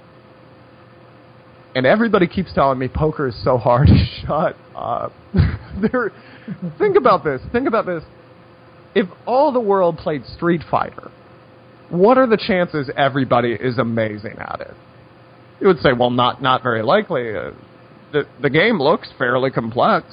[1.73, 3.87] And everybody keeps telling me poker is so hard.
[4.21, 5.13] Shut up.
[6.77, 7.41] think about this.
[7.51, 8.03] Think about this.
[8.93, 11.11] If all the world played Street Fighter,
[11.89, 14.73] what are the chances everybody is amazing at it?
[15.61, 17.35] You would say, well, not not very likely.
[17.35, 17.51] Uh,
[18.11, 20.07] the the game looks fairly complex.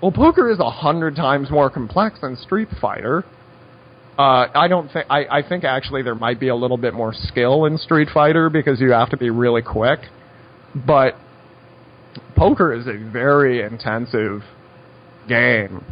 [0.00, 3.24] Well, poker is a hundred times more complex than Street Fighter.
[4.18, 7.14] Uh, I don't think I, I think actually there might be a little bit more
[7.14, 10.00] skill in Street Fighter because you have to be really quick,
[10.74, 11.14] but
[12.36, 14.42] poker is a very intensive
[15.28, 15.82] game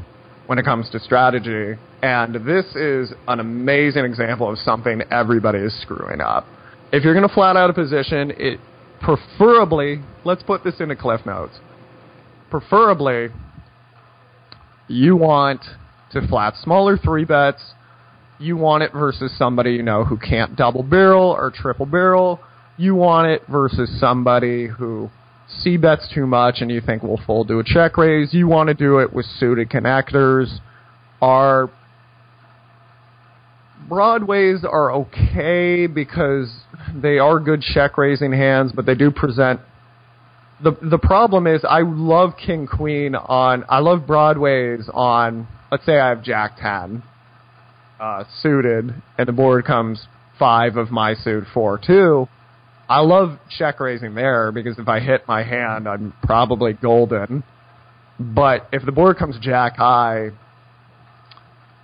[0.46, 5.80] when it comes to strategy, and this is an amazing example of something everybody is
[5.80, 6.44] screwing up.
[6.92, 8.60] If you're going to flat out a position, it
[9.00, 11.58] preferably let's put this into cliff notes.
[12.50, 13.28] Preferably,
[14.88, 15.62] you want
[16.12, 17.62] to flat smaller three bets
[18.40, 22.40] you want it versus somebody you know who can't double barrel or triple barrel.
[22.76, 25.10] You want it versus somebody who
[25.62, 28.32] c bets too much and you think will fold to a check raise.
[28.32, 30.58] You want to do it with suited connectors.
[31.20, 31.70] Our
[33.88, 36.50] broadways are okay because
[36.94, 39.60] they are good check raising hands, but they do present
[40.62, 45.98] the the problem is I love king queen on I love broadways on let's say
[45.98, 47.02] I have jack 10
[48.00, 50.06] uh, suited, and the board comes
[50.38, 52.26] five of my suit, four two.
[52.88, 57.44] I love check raising there because if I hit my hand, I'm probably golden.
[58.18, 60.30] But if the board comes jack high,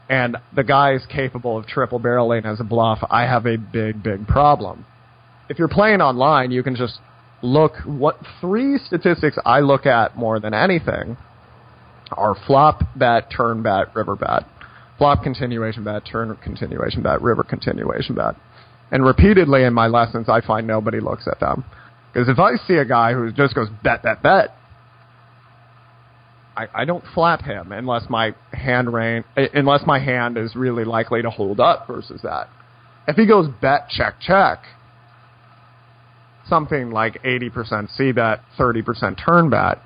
[0.09, 4.03] and the guy is capable of triple barreling as a bluff, I have a big,
[4.03, 4.85] big problem.
[5.49, 6.99] If you're playing online, you can just
[7.43, 11.17] look what three statistics I look at more than anything
[12.11, 14.45] are flop bet, turn bet, river bet
[14.99, 18.37] flop continuation bet, turn continuation bet, river continuation bet.
[18.91, 21.65] And repeatedly in my lessons, I find nobody looks at them.
[22.13, 24.57] Because if I see a guy who just goes bet, bet, bet,
[26.57, 30.85] I, I don't flat him unless my hand rain, uh, unless my hand is really
[30.85, 32.49] likely to hold up versus that.
[33.07, 34.63] If he goes bet, check, check,
[36.49, 39.83] something like 80% C bet, 30% turn bet,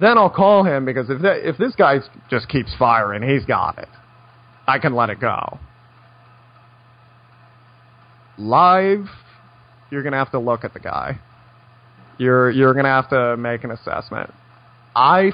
[0.00, 1.98] then I'll call him because if that, if this guy
[2.30, 3.88] just keeps firing, he's got it.
[4.66, 5.58] I can let it go.
[8.36, 9.06] Live,
[9.90, 11.18] you're gonna have to look at the guy.
[12.18, 14.32] You're you're gonna have to make an assessment.
[14.94, 15.32] I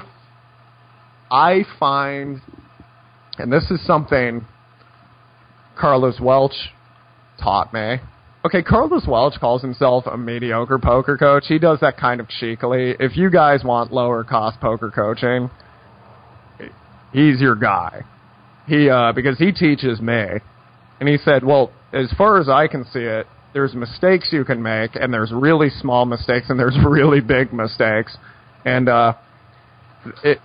[1.29, 2.41] I find,
[3.37, 4.45] and this is something
[5.77, 6.71] Carlos Welch
[7.41, 7.99] taught me
[8.45, 11.45] Okay, Carlos Welch calls himself a mediocre poker coach.
[11.47, 12.93] He does that kind of cheekily.
[12.99, 15.49] If you guys want lower cost poker coaching,
[17.11, 18.03] he's your guy.
[18.67, 20.25] He uh because he teaches me.
[20.99, 24.61] And he said, "Well, as far as I can see it, there's mistakes you can
[24.61, 28.15] make and there's really small mistakes and there's really big mistakes."
[28.63, 29.13] And uh
[30.23, 30.37] it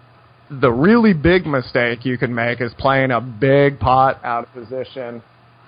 [0.51, 5.23] the really big mistake you can make is playing a big pot out of position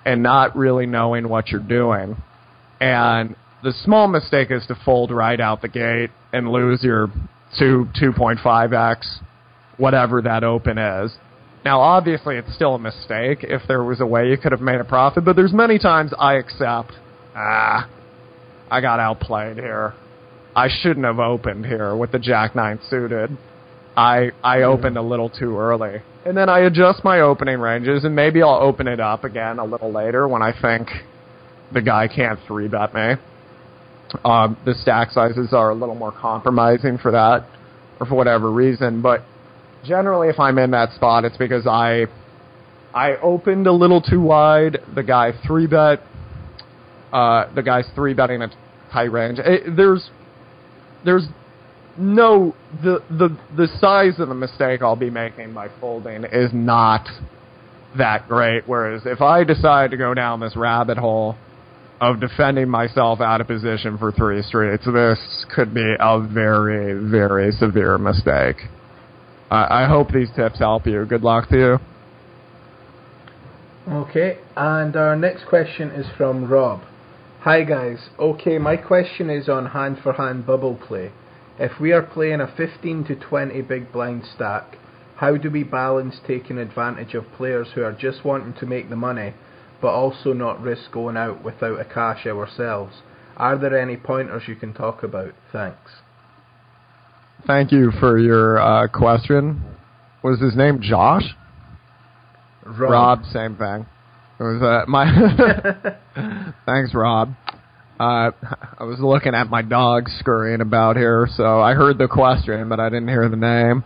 [0.05, 2.17] and not really knowing what you're doing.
[2.79, 7.07] And the small mistake is to fold right out the gate and lose your
[7.57, 9.19] 2 2.5x
[9.77, 11.13] whatever that open is.
[11.65, 14.81] Now obviously it's still a mistake if there was a way you could have made
[14.81, 16.91] a profit, but there's many times I accept
[17.35, 17.89] ah
[18.69, 19.93] I got outplayed here.
[20.55, 23.37] I shouldn't have opened here with the jack 9 suited.
[23.95, 26.01] I I opened a little too early.
[26.25, 29.65] And then I adjust my opening ranges and maybe I'll open it up again a
[29.65, 30.89] little later when I think
[31.73, 33.13] the guy can't three bet me.
[34.23, 37.47] Um, the stack sizes are a little more compromising for that
[37.99, 39.21] or for whatever reason, but
[39.83, 42.05] generally if I'm in that spot it's because I
[42.93, 44.77] I opened a little too wide.
[44.95, 45.99] The guy three bet
[47.11, 48.49] uh, the guy's three betting a
[48.91, 49.39] tight range.
[49.39, 50.09] It, there's
[51.05, 51.27] there's
[51.97, 57.07] no the the the size of the mistake I'll be making by folding is not
[57.97, 58.63] that great.
[58.67, 61.35] Whereas if I decide to go down this rabbit hole
[62.01, 67.51] of defending myself out of position for three streets, this could be a very, very
[67.51, 68.57] severe mistake.
[69.49, 71.05] I, I hope these tips help you.
[71.05, 71.79] Good luck to you.
[73.87, 76.81] Okay, and our next question is from Rob.
[77.41, 77.97] Hi guys.
[78.17, 81.11] Okay, my question is on hand for hand bubble play.
[81.59, 84.77] If we are playing a 15 to 20 big blind stack,
[85.17, 88.95] how do we balance taking advantage of players who are just wanting to make the
[88.95, 89.33] money,
[89.81, 92.95] but also not risk going out without a cash ourselves?
[93.37, 95.33] Are there any pointers you can talk about?
[95.51, 95.91] Thanks.
[97.45, 99.63] Thank you for your uh, question.
[100.23, 101.23] Was his name Josh?
[102.65, 102.91] Rob.
[102.91, 103.85] Rob, same thing.
[104.39, 105.05] It was uh, my.
[106.65, 107.33] Thanks, Rob.
[108.03, 108.31] Uh,
[108.79, 112.77] I was looking at my dog scurrying about here, so I heard the question, but
[112.77, 113.85] I didn't hear the name.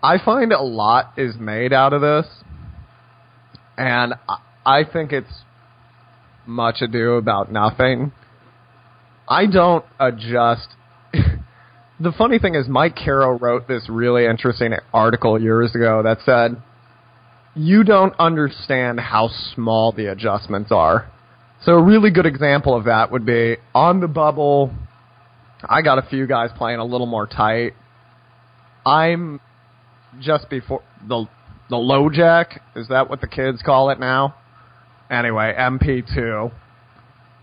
[0.00, 2.26] I find a lot is made out of this,
[3.76, 4.14] and
[4.64, 5.42] I think it's
[6.46, 8.12] much ado about nothing.
[9.28, 10.68] I don't adjust.
[11.98, 16.62] the funny thing is, Mike Caro wrote this really interesting article years ago that said
[17.56, 21.10] you don't understand how small the adjustments are.
[21.64, 24.70] So a really good example of that would be on the bubble.
[25.66, 27.72] I got a few guys playing a little more tight.
[28.84, 29.40] I'm
[30.20, 31.26] just before the
[31.70, 32.60] the low jack.
[32.76, 34.34] Is that what the kids call it now?
[35.10, 36.52] Anyway, MP2.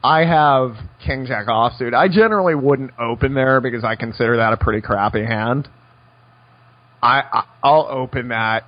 [0.04, 1.94] I have King Jack offsuit.
[1.96, 5.68] I generally wouldn't open there because I consider that a pretty crappy hand.
[7.02, 8.66] I I'll open that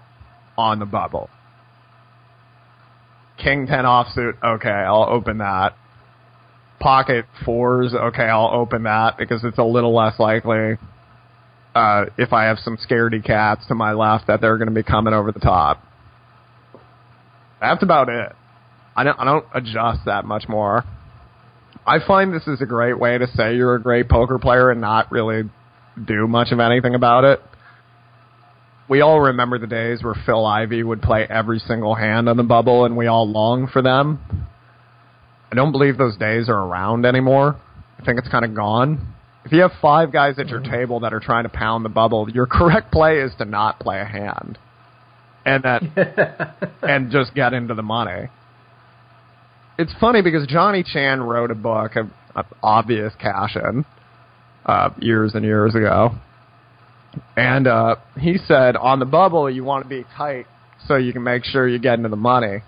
[0.58, 1.30] on the bubble.
[3.38, 5.76] King 10 offsuit, okay, I'll open that.
[6.80, 10.78] Pocket fours, okay, I'll open that because it's a little less likely
[11.76, 14.84] uh, if I have some scaredy cats to my left that they're going to be
[14.84, 15.84] coming over the top.
[17.60, 18.32] That's about it.
[18.96, 20.84] I don't, I don't adjust that much more.
[21.86, 24.80] I find this is a great way to say you're a great poker player and
[24.80, 25.50] not really
[26.06, 27.42] do much of anything about it
[28.90, 32.44] we all remember the days where Phil Ivey would play every single hand on the
[32.44, 34.20] bubble, and we all long for them.
[35.52, 37.60] I don't believe those days are around anymore.
[38.00, 39.14] I think it's kind of gone.
[39.46, 40.72] If you have five guys at your mm-hmm.
[40.72, 44.00] table that are trying to pound the bubble, your correct play is to not play
[44.00, 44.58] a hand,
[45.46, 48.30] and that, and just get into the money.
[49.78, 53.86] It's funny because Johnny Chan wrote a book, of, of obvious cash in,
[54.66, 56.16] uh, years and years ago,
[57.36, 60.46] and uh, he said, on the bubble, you want to be tight
[60.88, 62.64] so you can make sure you get into the money.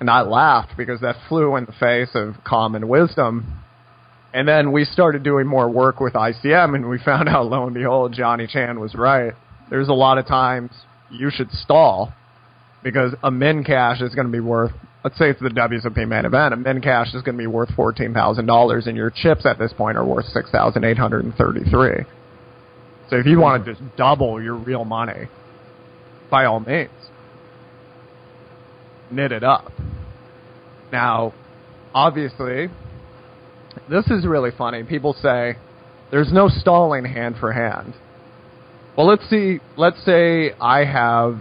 [0.00, 3.62] And I laughed because that flew in the face of common wisdom.
[4.34, 7.74] And then we started doing more work with ICM, and we found out, lo and
[7.74, 9.32] behold, Johnny Chan was right.
[9.70, 10.70] There's a lot of times
[11.10, 12.12] you should stall
[12.82, 14.72] because a min cash is going to be worth,
[15.02, 17.70] let's say it's the WSOP main event, a min cash is going to be worth
[17.70, 22.04] $14,000, and your chips at this point are worth 6833
[23.08, 25.28] so if you want to just double your real money,
[26.30, 26.90] by all means,
[29.10, 29.70] nit it up.
[30.92, 31.32] Now,
[31.94, 32.68] obviously,
[33.88, 34.82] this is really funny.
[34.82, 35.56] People say
[36.10, 37.94] there's no stalling hand for hand.
[38.96, 39.60] Well, let's see.
[39.76, 41.40] Let's say I have,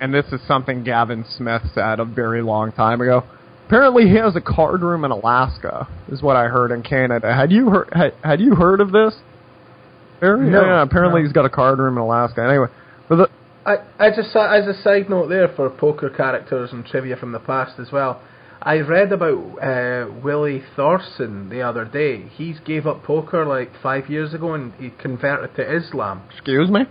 [0.00, 3.24] and this is something Gavin Smith said a very long time ago.
[3.66, 5.88] Apparently, he has a card room in Alaska.
[6.08, 7.34] Is what I heard in Canada.
[7.34, 7.88] Had you heard?
[7.92, 9.14] Had, had you heard of this?
[10.24, 10.48] Barry?
[10.48, 11.26] No, yeah, apparently no.
[11.26, 12.42] he's got a card room in Alaska.
[12.42, 12.68] Anyway,
[13.08, 13.28] but the,
[13.66, 17.38] I, as a as a side note there for poker characters and trivia from the
[17.40, 18.22] past as well.
[18.62, 22.22] I read about uh, Willie Thorson the other day.
[22.28, 26.22] He gave up poker like five years ago and he converted to Islam.
[26.30, 26.86] Excuse me.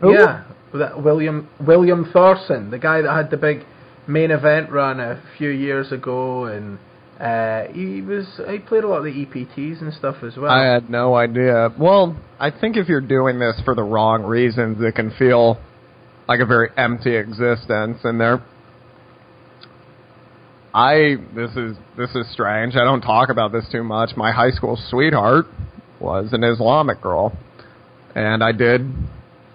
[0.00, 0.12] Who?
[0.12, 0.44] Yeah,
[0.74, 3.64] that William William Thorson, the guy that had the big
[4.06, 6.78] main event run a few years ago and
[7.20, 10.50] uh, he was he played a lot of the EPTs and stuff as well.
[10.50, 11.70] I had no idea.
[11.78, 15.58] Well, I think if you're doing this for the wrong reasons, it can feel
[16.28, 18.00] like a very empty existence.
[18.04, 18.44] And there,
[20.74, 22.74] I this is this is strange.
[22.76, 24.10] I don't talk about this too much.
[24.14, 25.46] My high school sweetheart
[25.98, 27.34] was an Islamic girl,
[28.14, 28.82] and I did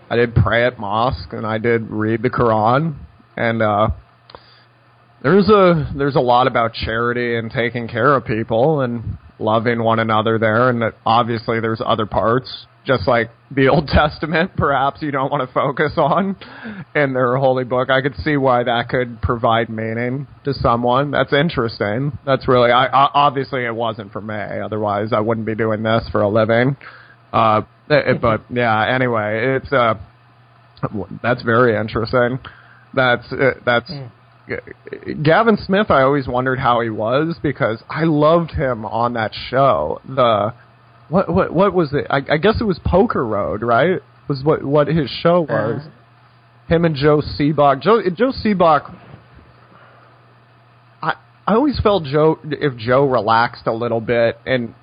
[0.09, 2.95] I did pray at mosque and I did read the Quran
[3.37, 3.61] and.
[3.61, 3.89] uh
[5.23, 9.99] there's a there's a lot about charity and taking care of people and loving one
[9.99, 15.11] another there and that obviously there's other parts just like the Old Testament perhaps you
[15.11, 16.35] don't want to focus on
[16.95, 17.89] in their holy book.
[17.89, 21.11] I could see why that could provide meaning to someone.
[21.11, 22.17] That's interesting.
[22.25, 24.59] That's really I, I obviously it wasn't for me.
[24.63, 26.77] Otherwise I wouldn't be doing this for a living.
[27.31, 29.95] Uh it, but yeah anyway it's uh
[31.21, 32.39] That's very interesting.
[32.93, 34.11] That's uh, that's mm.
[35.23, 35.89] Gavin Smith.
[35.89, 40.01] I always wondered how he was because I loved him on that show.
[40.07, 40.53] The
[41.09, 42.07] what what what was it?
[42.09, 43.99] I, I guess it was Poker Road, right?
[44.27, 45.53] Was what what his show uh-huh.
[45.53, 45.81] was.
[45.85, 46.73] Uh.
[46.73, 47.81] Him and Joe Sebok.
[47.81, 48.31] Joe Joe.
[51.01, 51.13] I
[51.47, 54.73] I always felt Joe if Joe relaxed a little bit and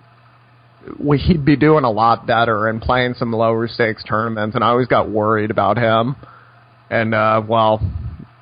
[0.99, 4.69] we, he'd be doing a lot better and playing some lower stakes tournaments, and I
[4.69, 6.17] always got worried about him.
[6.91, 7.81] And uh, well,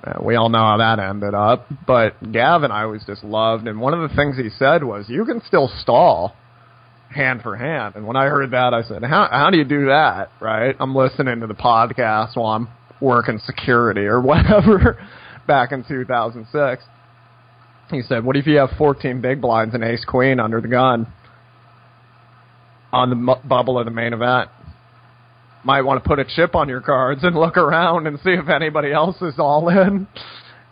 [0.06, 1.66] Uh, we all know how that ended up.
[1.86, 5.24] But Gavin, I always just loved, and one of the things he said was, "You
[5.24, 6.34] can still stall."
[7.08, 7.94] hand for hand.
[7.94, 10.76] And when I heard that, I said, "How how do you do that?" Right?
[10.78, 12.68] I'm listening to the podcast while I'm
[13.00, 14.98] working security or whatever
[15.46, 16.84] back in 2006.
[17.90, 21.06] He said, "What if you have 14 big blinds and ace queen under the gun
[22.92, 24.50] on the m- bubble of the main event?"
[25.66, 28.48] Might want to put a chip on your cards and look around and see if
[28.48, 30.06] anybody else is all in.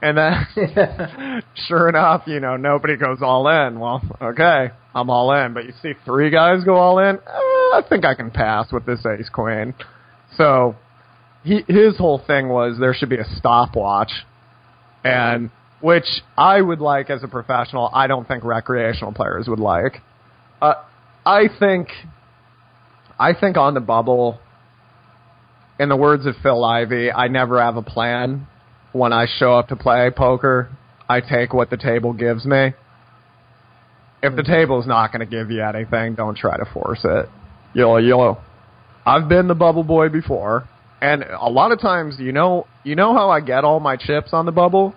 [0.01, 3.80] And then, sure enough, you know, nobody goes all in.
[3.80, 5.53] Well, okay, I'm all in.
[5.53, 7.16] But you see three guys go all in.
[7.16, 9.74] Eh, I think I can pass with this ace queen.
[10.36, 10.76] So
[11.42, 14.12] he, his whole thing was there should be a stopwatch,
[15.03, 16.07] and which
[16.38, 17.90] I would like as a professional.
[17.92, 20.03] I don't think recreational players would like.
[20.62, 20.74] Uh,
[21.26, 21.88] I think,
[23.18, 24.38] I think on the bubble.
[25.79, 28.47] In the words of Phil Ivey, I never have a plan
[28.95, 30.70] when I show up to play poker,
[31.09, 32.72] I take what the table gives me.
[34.22, 37.29] If the table's not going to give you anything, don't try to force it.
[37.75, 38.41] You'll, you'll.
[39.05, 40.66] I've been the bubble boy before,
[41.03, 44.31] and a lot of times, you know, you know how I get all my chips
[44.33, 44.95] on the bubble.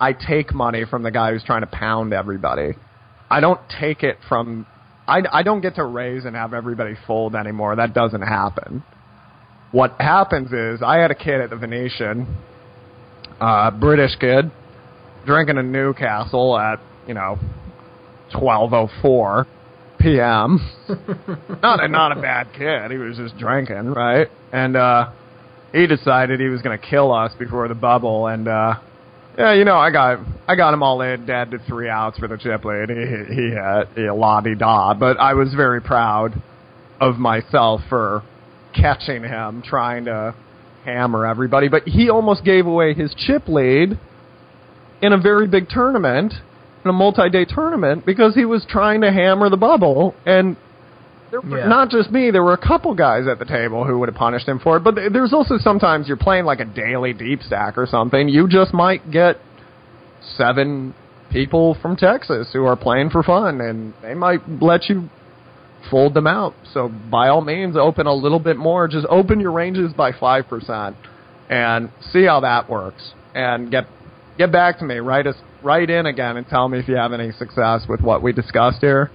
[0.00, 2.72] I take money from the guy who's trying to pound everybody.
[3.30, 4.66] I don't take it from.
[5.06, 7.76] I, I don't get to raise and have everybody fold anymore.
[7.76, 8.82] That doesn't happen.
[9.72, 12.36] What happens is I had a kid at the Venetian
[13.40, 14.50] uh, British kid
[15.26, 17.38] drinking in Newcastle at you know
[18.34, 19.46] 12:04
[19.98, 20.70] p.m.
[21.62, 22.90] not a not a bad kid.
[22.90, 24.28] He was just drinking, right?
[24.52, 25.10] And uh,
[25.72, 28.26] he decided he was going to kill us before the bubble.
[28.26, 28.74] And uh,
[29.38, 32.28] yeah, you know, I got I got him all in, dead to three outs for
[32.28, 32.90] the chip lead.
[32.90, 36.34] He he had he la di da, but I was very proud
[37.00, 38.22] of myself for
[38.74, 40.34] catching him trying to
[40.84, 43.98] hammer everybody, but he almost gave away his chip lead
[45.00, 46.32] in a very big tournament,
[46.84, 50.14] in a multi-day tournament, because he was trying to hammer the bubble.
[50.26, 50.56] And
[51.30, 51.66] there were, yeah.
[51.66, 54.46] not just me, there were a couple guys at the table who would have punished
[54.46, 54.84] him for it.
[54.84, 58.72] But there's also sometimes you're playing like a daily deep stack or something, you just
[58.74, 59.36] might get
[60.36, 60.94] seven
[61.30, 65.08] people from Texas who are playing for fun, and they might let you
[65.90, 66.54] fold them out.
[66.72, 68.88] So by all means, open a little bit more.
[68.88, 70.96] Just open your ranges by five percent
[71.48, 73.12] and see how that works.
[73.34, 73.86] And get
[74.38, 74.96] get back to me.
[74.96, 78.22] Write us write in again and tell me if you have any success with what
[78.22, 79.10] we discussed here.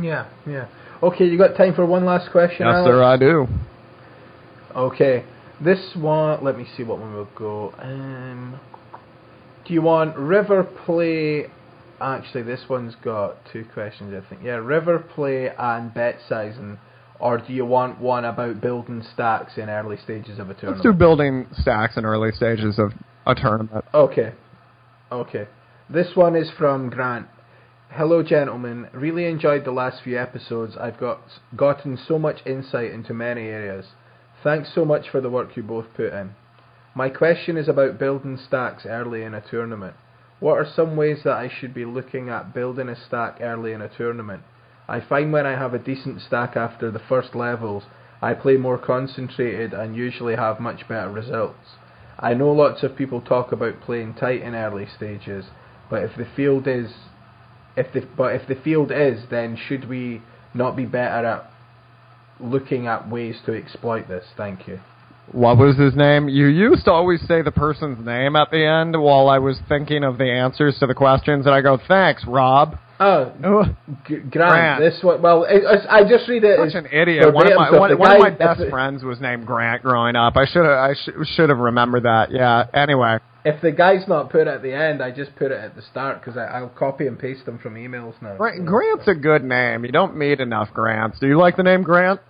[0.00, 0.68] Yeah, yeah.
[1.02, 2.66] Okay, you got time for one last question?
[2.66, 2.86] Yes, Alex?
[2.86, 3.46] sir, I do.
[4.76, 5.24] Okay,
[5.60, 6.44] this one.
[6.44, 7.74] Let me see what one we'll go.
[7.78, 8.60] Um,
[9.66, 11.46] do you want river play
[12.00, 14.42] actually, this one's got two questions, I think.
[14.42, 16.78] Yeah, river play and bet sizing.
[17.18, 20.84] Or do you want one about building stacks in early stages of a tournament?
[20.84, 22.92] Let's do building stacks in early stages of
[23.26, 23.84] a tournament.
[23.92, 24.32] Okay.
[25.12, 25.46] Okay.
[25.90, 27.26] This one is from Grant.
[27.90, 28.88] Hello, gentlemen.
[28.94, 30.76] Really enjoyed the last few episodes.
[30.80, 31.20] I've got
[31.56, 33.86] gotten so much insight into many areas.
[34.42, 36.30] Thanks so much for the work you both put in.
[36.94, 39.96] My question is about building stacks early in a tournament.
[40.40, 43.82] What are some ways that I should be looking at building a stack early in
[43.82, 44.42] a tournament?
[44.88, 47.84] I find when I have a decent stack after the first levels,
[48.22, 51.76] I play more concentrated and usually have much better results.
[52.18, 55.46] I know lots of people talk about playing tight in early stages,
[55.90, 56.90] but if the field is
[57.76, 60.22] if the but if the field is, then should we
[60.54, 61.50] not be better at
[62.40, 64.26] looking at ways to exploit this?
[64.36, 64.80] Thank you
[65.32, 66.28] what was his name?
[66.28, 70.04] You used to always say the person's name at the end while I was thinking
[70.04, 73.32] of the answers to the questions, and I go, "Thanks, Rob." Oh,
[74.06, 74.80] G- Grant, Grant.
[74.80, 75.22] This one.
[75.22, 76.58] Well, it, I just read it.
[76.58, 77.32] Such an idiot.
[77.32, 80.36] One of my one, one of my best friends was named Grant growing up.
[80.36, 82.30] I should have I sh- should have remembered that.
[82.30, 82.66] Yeah.
[82.74, 83.18] Anyway.
[83.42, 86.20] If the guy's not put at the end, I just put it at the start
[86.20, 88.36] because I'll copy and paste them from emails now.
[88.36, 89.86] Grant, Grant's a good name.
[89.86, 91.18] You don't meet enough Grants.
[91.20, 92.20] Do you like the name Grant?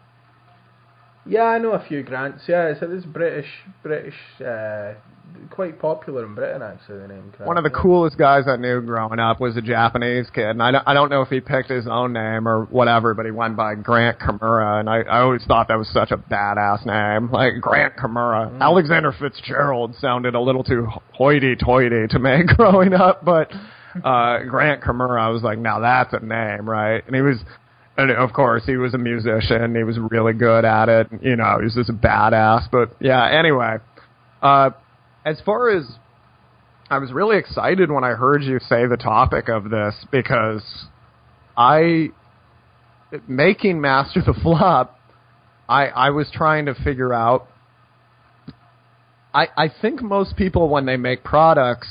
[1.31, 2.43] Yeah, I know a few grants.
[2.49, 3.47] Yeah, it's this British,
[3.85, 4.15] British,
[4.45, 4.95] uh,
[5.49, 6.99] quite popular in Britain actually.
[6.99, 7.33] The name.
[7.37, 7.47] Grant.
[7.47, 10.73] One of the coolest guys I knew growing up was a Japanese kid, and I
[10.73, 13.57] don't, I don't know if he picked his own name or whatever, but he went
[13.57, 17.61] by Grant Kimura, and I, I always thought that was such a badass name, like
[17.61, 18.51] Grant Kimura.
[18.51, 18.61] Mm.
[18.61, 23.53] Alexander Fitzgerald sounded a little too hoity-toity to me growing up, but
[24.05, 27.07] uh Grant Kimura, I was like, now that's a name, right?
[27.07, 27.39] And he was.
[27.97, 29.75] And of course, he was a musician.
[29.75, 31.09] He was really good at it.
[31.23, 32.71] You know, he was just a badass.
[32.71, 33.77] But yeah, anyway,
[34.43, 34.71] uh,
[35.25, 35.85] as far as
[36.89, 40.63] I was really excited when I heard you say the topic of this because
[41.57, 42.09] I
[43.29, 44.99] making Master the Flop
[45.69, 47.47] I I was trying to figure out
[49.33, 51.89] I I think most people when they make products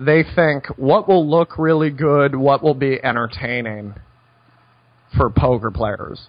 [0.00, 3.94] they think what will look really good, what will be entertaining
[5.16, 6.28] for poker players.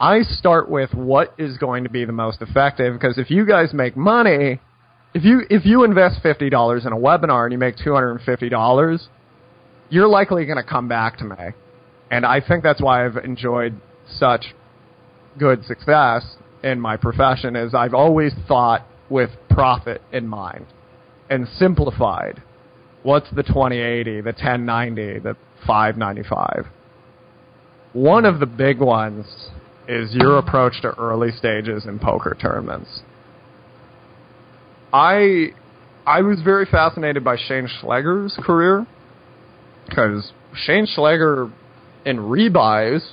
[0.00, 3.74] I start with what is going to be the most effective because if you guys
[3.74, 4.60] make money,
[5.12, 8.12] if you if you invest fifty dollars in a webinar and you make two hundred
[8.12, 9.08] and fifty dollars,
[9.90, 11.36] you're likely going to come back to me,
[12.10, 14.54] and I think that's why I've enjoyed such
[15.38, 17.56] good success in my profession.
[17.56, 20.66] Is I've always thought with profit in mind
[21.28, 22.42] and simplified.
[23.02, 25.36] What's the twenty eighty, the ten ninety, the
[25.66, 26.66] five ninety five?
[27.92, 29.26] One of the big ones
[29.88, 33.02] is your approach to early stages in poker tournaments.
[34.92, 35.52] I
[36.06, 38.86] I was very fascinated by Shane Schleger's career
[39.86, 41.50] because Shane Schleger
[42.04, 43.06] in rebuys,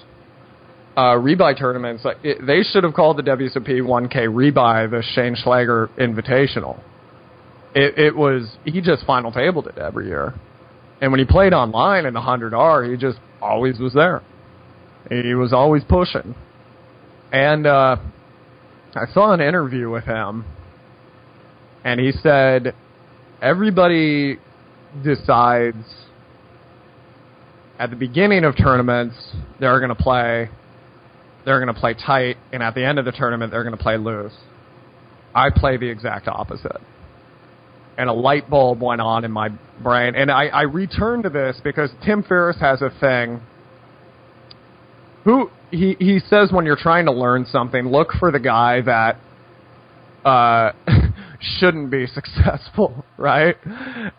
[0.95, 5.35] uh, rebuy tournaments, like it, they should have called the WSOP 1K rebuy the Shane
[5.35, 6.81] Schleger Invitational.
[7.73, 10.33] It, it was he just final tabled it every year,
[11.01, 14.21] and when he played online in the 100R, he just always was there.
[15.09, 16.35] He was always pushing.
[17.31, 17.97] And uh,
[18.95, 20.45] I saw an interview with him,
[21.83, 22.73] and he said
[23.41, 24.37] everybody
[25.03, 25.85] decides
[27.77, 29.15] at the beginning of tournaments
[29.59, 30.49] they're going to play
[31.45, 33.81] they're going to play tight, and at the end of the tournament they're going to
[33.81, 34.33] play loose.
[35.33, 36.81] I play the exact opposite.
[37.97, 39.49] And a light bulb went on in my
[39.81, 40.15] brain.
[40.15, 43.41] And I, I returned to this because Tim Ferriss has a thing.
[45.25, 49.17] Who he he says when you're trying to learn something, look for the guy that
[50.23, 50.71] uh,
[51.59, 53.55] shouldn't be successful, right?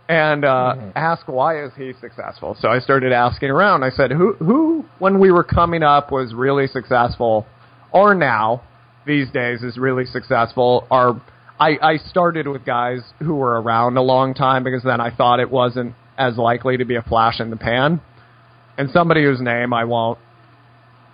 [0.09, 0.93] And uh, Mhm.
[0.95, 2.57] ask why is he successful.
[2.61, 3.83] So I started asking around.
[3.85, 7.47] I said, who who when we were coming up was really successful,
[7.93, 8.63] or now
[9.07, 10.87] these days is really successful.
[10.91, 11.21] Are
[11.59, 15.41] I I started with guys who were around a long time because then I thought
[15.41, 18.01] it wasn't as likely to be a flash in the pan.
[18.79, 20.19] And somebody whose name I won't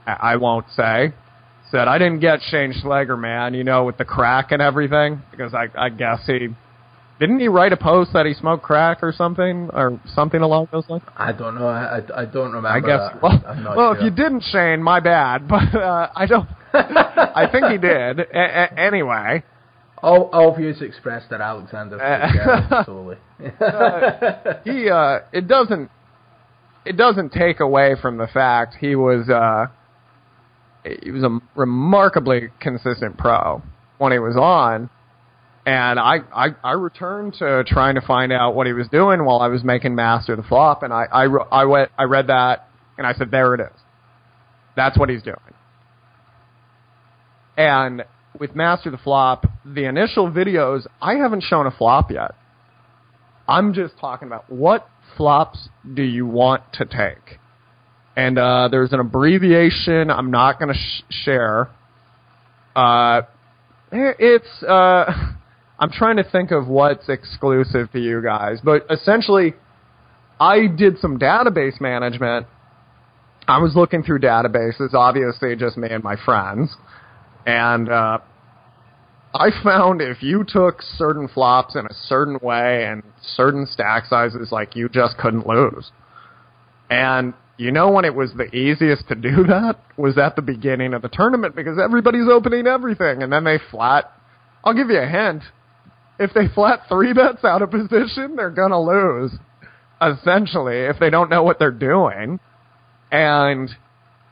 [0.07, 1.13] I won't say
[1.73, 3.55] said I didn't get Shane Schleger, man.
[3.55, 6.49] You know, with the crack and everything, because I I guess he
[7.19, 10.89] didn't he write a post that he smoked crack or something or something along those
[10.89, 11.03] lines.
[11.17, 11.67] I don't know.
[11.67, 12.69] I, I, I don't remember.
[12.69, 13.19] I guess.
[13.23, 13.43] Well,
[13.77, 13.97] well, sure.
[13.97, 15.49] if you didn't, Shane, my bad.
[15.53, 16.49] But uh, I don't.
[16.75, 18.21] I think he did.
[18.21, 19.43] A- a- anyway,
[20.03, 23.17] all, all views expressed are Alexander Fitzgerald solely.
[24.65, 25.91] he uh, it doesn't
[26.85, 29.67] it doesn't take away from the fact he was uh,
[30.85, 33.63] he was a remarkably consistent pro
[33.99, 34.91] when he was on.
[35.65, 39.39] And I, I, I returned to trying to find out what he was doing while
[39.39, 42.69] I was making Master the Flop, and I, I, I went, I read that,
[42.99, 43.79] and I said, there it is.
[44.75, 45.37] That's what he's doing.
[47.57, 48.05] And
[48.41, 52.33] with Master the Flop, the initial videos, I haven't shown a flop yet.
[53.47, 57.39] I'm just talking about what flops do you want to take?
[58.17, 61.71] And uh, there's an abbreviation I'm not going to sh- share.
[62.77, 63.23] Uh,
[63.91, 65.05] it's uh,
[65.79, 69.55] I'm trying to think of what's exclusive to you guys, but essentially,
[70.39, 72.47] I did some database management.
[73.49, 76.77] I was looking through databases, obviously just me and my friends,
[77.47, 78.19] and uh,
[79.35, 83.03] I found if you took certain flops in a certain way and
[83.35, 85.91] certain stack sizes, like you just couldn't lose.
[86.91, 87.33] And
[87.63, 91.03] you know when it was the easiest to do that was at the beginning of
[91.03, 94.13] the tournament because everybody's opening everything and then they flat.
[94.65, 95.43] I'll give you a hint.
[96.19, 99.33] If they flat three bets out of position, they're gonna lose.
[100.01, 102.41] Essentially, if they don't know what they're doing.
[103.11, 103.71] And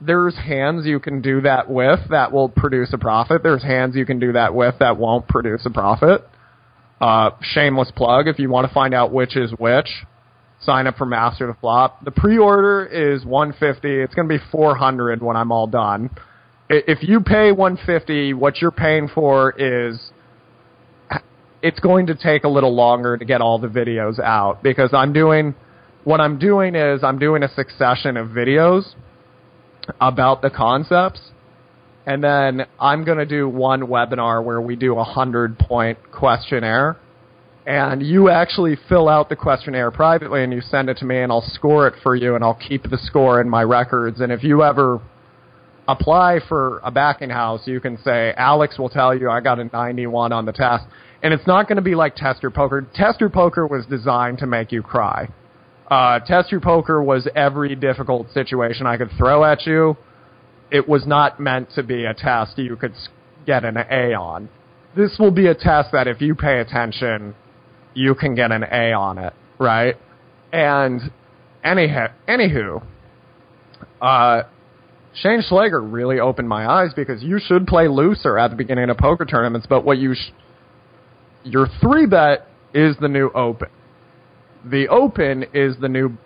[0.01, 3.43] there's hands you can do that with that will produce a profit.
[3.43, 6.27] There's hands you can do that with that won't produce a profit.
[7.01, 9.89] Uh, shameless plug if you want to find out which is which
[10.63, 12.05] sign up for Master the Flop.
[12.05, 14.01] The pre-order is 150.
[14.01, 16.11] It's going to be 400 when I'm all done.
[16.69, 19.99] If you pay 150, what you're paying for is
[21.63, 25.13] it's going to take a little longer to get all the videos out because I'm
[25.13, 25.55] doing
[26.05, 28.95] what I'm doing is I'm doing a succession of videos
[30.01, 31.21] about the concepts
[32.07, 36.97] and then I'm going to do one webinar where we do a 100 point questionnaire
[37.71, 41.31] and you actually fill out the questionnaire privately and you send it to me and
[41.31, 44.21] I'll score it for you and I'll keep the score in my records.
[44.21, 45.01] And if you ever
[45.87, 49.65] apply for a backing house you can say Alex will tell you I got a
[49.73, 50.85] 91 on the test.
[51.23, 52.85] And it's not going to be like tester poker.
[52.93, 55.29] Tester poker was designed to make you cry.
[55.89, 59.97] Uh, tester poker was every difficult situation I could throw at you.
[60.73, 62.95] It was not meant to be a test you could
[63.47, 64.49] get an A on.
[64.97, 67.37] This will be a test that if you pay attention
[67.95, 69.97] you can get an A on it, right?
[70.53, 71.01] And
[71.65, 72.83] anyhow, anywho,
[74.01, 74.43] uh,
[75.15, 78.97] Shane Schleger really opened my eyes because you should play looser at the beginning of
[78.97, 80.33] poker tournaments, but what you sh-
[81.45, 83.69] your three bet is the new open.
[84.65, 86.17] The open is the new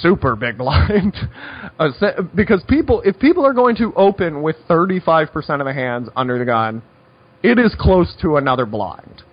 [0.00, 1.14] super big blind
[1.78, 1.90] Uh,
[2.36, 5.28] because people if people are going to open with 35%
[5.58, 6.80] of the hands under the gun,
[7.42, 9.24] it is close to another blind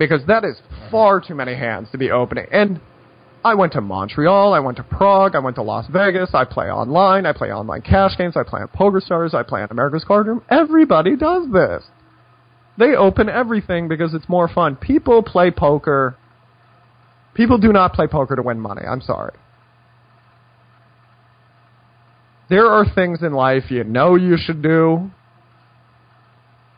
[0.00, 0.56] because that is
[0.90, 2.46] far too many hands to be opening.
[2.50, 2.80] And
[3.44, 6.70] I went to Montreal, I went to Prague, I went to Las Vegas, I play
[6.70, 10.02] online, I play online cash games, I play on Poker Stars, I play on America's
[10.04, 10.42] Card Room.
[10.50, 11.84] Everybody does this.
[12.78, 14.76] They open everything because it's more fun.
[14.76, 16.16] People play poker.
[17.34, 18.82] People do not play poker to win money.
[18.82, 19.34] I'm sorry.
[22.48, 25.10] There are things in life you know you should do,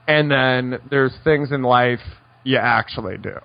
[0.08, 2.00] and then there's things in life
[2.44, 3.38] you actually do.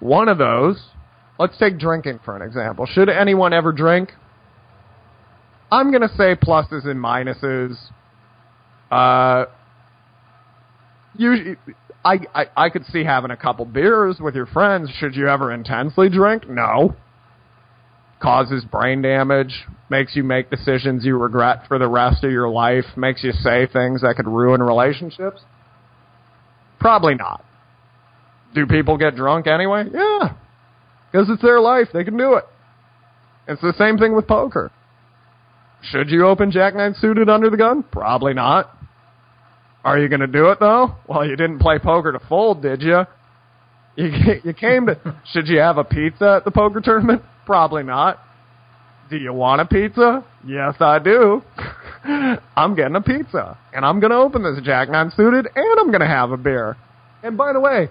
[0.00, 0.80] One of those,
[1.38, 2.86] let's take drinking for an example.
[2.86, 4.12] Should anyone ever drink?
[5.70, 7.76] I'm going to say pluses and minuses.
[8.90, 9.46] Uh,
[12.04, 14.90] I, I, I could see having a couple beers with your friends.
[14.98, 16.48] Should you ever intensely drink?
[16.48, 16.96] No.
[18.20, 22.84] Causes brain damage, makes you make decisions you regret for the rest of your life,
[22.96, 25.40] makes you say things that could ruin relationships.
[26.78, 27.44] Probably not.
[28.54, 29.84] Do people get drunk anyway?
[29.92, 30.34] Yeah.
[31.10, 31.88] Because it's their life.
[31.92, 32.44] They can do it.
[33.48, 34.70] It's the same thing with poker.
[35.82, 37.82] Should you open Jack Nine suited under the gun?
[37.82, 38.76] Probably not.
[39.82, 40.94] Are you going to do it though?
[41.08, 43.02] Well, you didn't play poker to fold, did you?
[43.96, 44.10] You
[44.44, 45.20] you came to.
[45.32, 47.22] should you have a pizza at the poker tournament?
[47.46, 48.18] Probably not.
[49.08, 50.24] Do you want a pizza?
[50.46, 51.42] Yes, I do.
[52.56, 55.88] I'm getting a pizza, and I'm going to open this Jack Nine suited, and I'm
[55.88, 56.76] going to have a beer.
[57.24, 57.88] And by the way,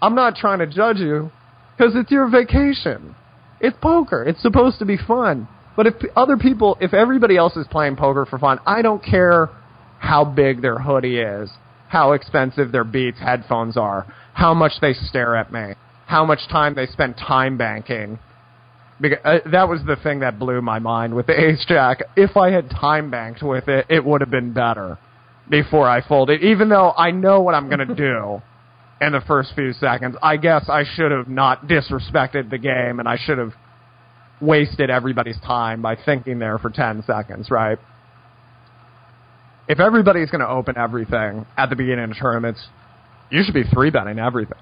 [0.00, 1.30] I'm not trying to judge you
[1.76, 3.14] because it's your vacation.
[3.60, 4.22] It's poker.
[4.24, 5.48] It's supposed to be fun.
[5.76, 9.50] But if other people, if everybody else is playing poker for fun, I don't care
[9.98, 11.50] how big their hoodie is,
[11.88, 15.74] how expensive their Beats headphones are, how much they stare at me,
[16.06, 18.18] how much time they spend time banking.
[19.00, 22.02] Because, uh, that was the thing that blew my mind with the Ace Jack.
[22.16, 24.98] If I had time banked with it, it would have been better
[25.50, 26.42] before I folded.
[26.42, 28.42] Even though I know what I'm going to do
[29.00, 33.08] in the first few seconds, I guess I should have not disrespected the game and
[33.08, 33.52] I should have
[34.40, 37.78] wasted everybody's time by thinking there for 10 seconds, right?
[39.68, 42.64] If everybody's going to open everything at the beginning of tournaments,
[43.30, 44.58] you should be three betting everything.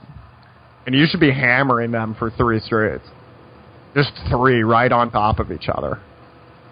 [0.87, 3.05] And you should be hammering them for three straights.
[3.95, 6.01] Just three right on top of each other.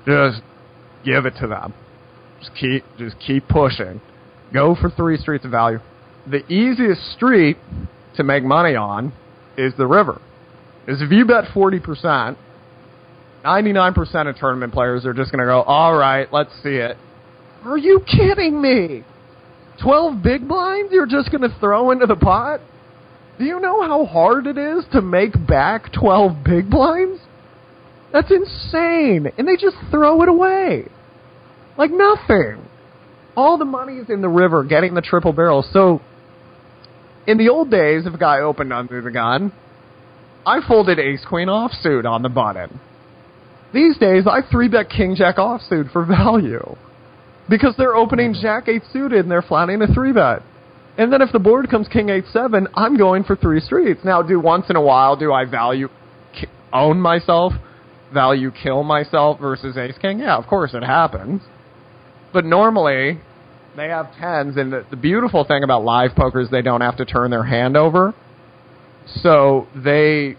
[0.07, 0.43] Just
[1.05, 1.75] give it to them.
[2.41, 4.01] Just keep just keep pushing.
[4.53, 5.79] Go for three streets of value.
[6.31, 7.57] The easiest street
[8.17, 9.13] to make money on
[9.57, 10.21] is the river.
[10.87, 12.39] Is if you bet forty percent,
[13.45, 16.97] ninety nine percent of tournament players are just gonna go, All right, let's see it.
[17.65, 19.05] Are you kidding me?
[19.81, 22.61] Twelve big blinds you're just gonna throw into the pot?
[23.39, 27.21] Do you know how hard it is to make back 12 big blinds?
[28.13, 29.33] That's insane.
[29.39, 30.85] And they just throw it away.
[31.79, 32.69] Like nothing.
[33.35, 35.65] All the money's in the river getting the triple barrel.
[35.73, 36.03] So,
[37.27, 39.53] in the old days, if a guy opened under the gun,
[40.45, 42.81] I folded ace queen offsuit on the button.
[43.73, 46.77] These days, I three bet king jack offsuit for value.
[47.49, 50.43] Because they're opening jack eight suited and they're flatting a three bet.
[50.99, 54.01] And then if the board comes king eight seven, I'm going for three streets.
[54.05, 55.89] Now, do once in a while do I value
[56.73, 57.53] own myself,
[58.13, 60.21] value kill myself versus ace king?
[60.21, 61.43] Yeah, of course it happens.
[62.33, 63.21] But normally
[63.77, 66.97] they have tens, and the, the beautiful thing about live poker is they don't have
[66.99, 68.15] to turn their hand over,
[69.23, 70.37] so they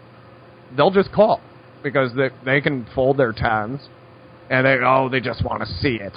[0.76, 1.42] they'll just call
[1.84, 3.82] because they they can fold their tens,
[4.50, 6.14] and they oh they just want to see it.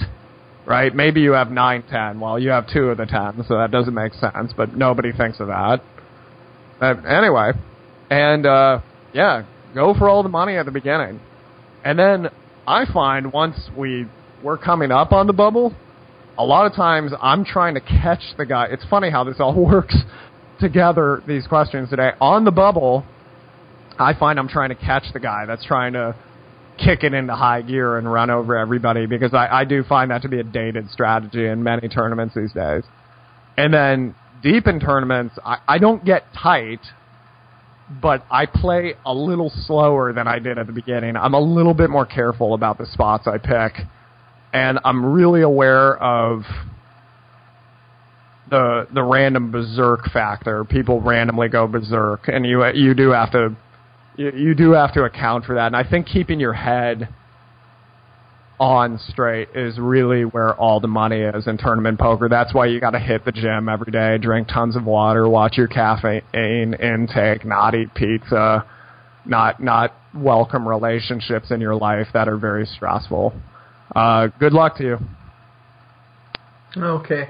[0.66, 0.94] right?
[0.94, 2.20] Maybe you have nine ten.
[2.20, 4.52] Well, you have two of the tens, so that doesn't make sense.
[4.56, 5.80] But nobody thinks of that.
[6.80, 7.52] Uh, anyway,
[8.10, 8.80] and uh,
[9.14, 9.44] yeah,
[9.74, 11.20] go for all the money at the beginning,
[11.84, 12.28] and then
[12.66, 14.06] I find once we
[14.42, 15.74] we're coming up on the bubble,
[16.39, 18.66] a lot of times I'm trying to catch the guy.
[18.70, 19.97] It's funny how this all works
[20.61, 21.22] together.
[21.26, 23.05] These questions today on the bubble,
[23.99, 26.14] I find I'm trying to catch the guy that's trying to
[26.82, 30.22] kick it into high gear and run over everybody because I, I do find that
[30.22, 32.84] to be a dated strategy in many tournaments these days.
[33.57, 36.80] And then deep in tournaments, I, I don't get tight,
[38.03, 41.16] but I play a little slower than I did at the beginning.
[41.16, 43.87] I'm a little bit more careful about the spots I pick,
[44.57, 46.42] and I'm really aware of
[48.48, 50.64] the the random berserk factor.
[50.64, 53.54] People randomly go berserk, and you you do have to
[54.16, 55.66] you, you do have to account for that.
[55.66, 57.09] And I think keeping your head
[58.59, 62.26] on straight is really where all the money is in tournament poker.
[62.26, 65.59] That's why you got to hit the gym every day, drink tons of water, watch
[65.59, 68.64] your caffeine intake, not eat pizza,
[69.26, 73.34] not not welcome relationships in your life that are very stressful.
[73.95, 74.99] Uh, good luck to you.
[76.76, 77.28] Okay.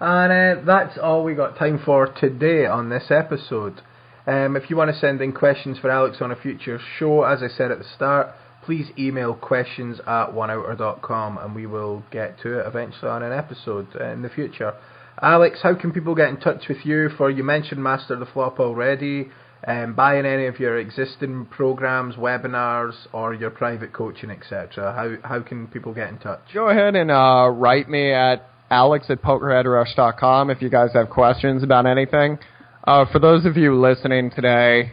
[0.00, 3.80] And uh, that's all we got time for today on this episode.
[4.26, 7.42] Um, if you want to send in questions for Alex on a future show, as
[7.42, 8.28] I said at the start,
[8.64, 13.94] please email questions at oneouter.com and we will get to it eventually on an episode
[13.96, 14.74] in the future.
[15.22, 18.58] Alex, how can people get in touch with you for, you mentioned Master the Flop
[18.60, 19.30] already,
[19.66, 24.92] um, buying any of your existing programs, webinars, or your private coaching, etc.
[24.92, 26.40] How, how can people get in touch?
[26.52, 31.62] Go ahead and uh, write me at alex at pokerheadrush.com if you guys have questions
[31.62, 32.38] about anything.
[32.84, 34.92] Uh, for those of you listening today,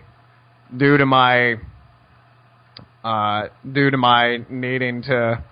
[0.75, 1.55] due to my
[3.03, 5.43] uh, due to my needing to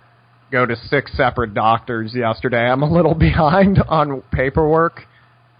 [0.51, 5.01] go to six separate doctors yesterday, I'm a little behind on paperwork.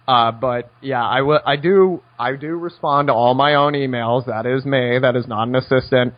[0.08, 1.40] Uh, but yeah, I will.
[1.46, 2.02] I do.
[2.20, 4.26] I do respond to all my own emails.
[4.26, 5.00] That is me.
[5.00, 6.14] That is not an assistant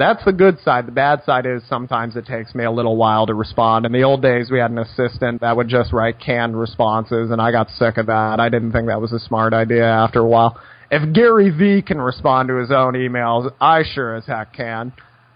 [0.00, 0.86] that's the good side.
[0.86, 3.84] The bad side is sometimes it takes me a little while to respond.
[3.84, 7.40] In the old days, we had an assistant that would just write canned responses, and
[7.40, 8.40] I got sick of that.
[8.40, 10.58] I didn't think that was a smart idea after a while.
[10.90, 14.92] If Gary Vee can respond to his own emails, I sure as heck can.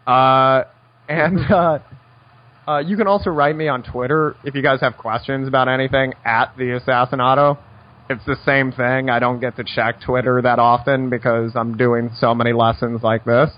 [0.06, 0.64] Uh,
[1.08, 1.78] and uh,
[2.66, 6.14] uh, you can also write me on Twitter if you guys have questions about anything
[6.24, 7.58] at the Assassinato.
[8.08, 9.08] It's the same thing.
[9.08, 13.24] I don't get to check Twitter that often because I'm doing so many lessons like
[13.24, 13.50] this.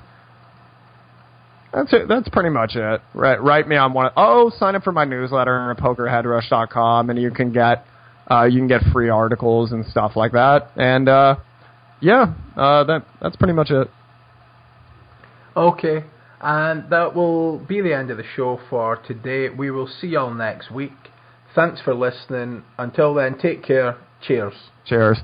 [1.73, 2.09] That's it.
[2.09, 3.01] That's pretty much it.
[3.13, 4.11] Right, write me on one.
[4.17, 7.85] Oh, sign up for my newsletter at pokerheadrush.com, and you can get
[8.31, 10.71] uh, you can get free articles and stuff like that.
[10.77, 11.37] And uh,
[12.01, 13.89] yeah, uh, that that's pretty much it.
[15.57, 16.05] Okay,
[16.41, 19.49] and that will be the end of the show for today.
[19.49, 20.93] We will see y'all next week.
[21.55, 22.65] Thanks for listening.
[22.79, 23.97] Until then, take care.
[24.27, 24.55] Cheers.
[24.85, 25.19] Cheers.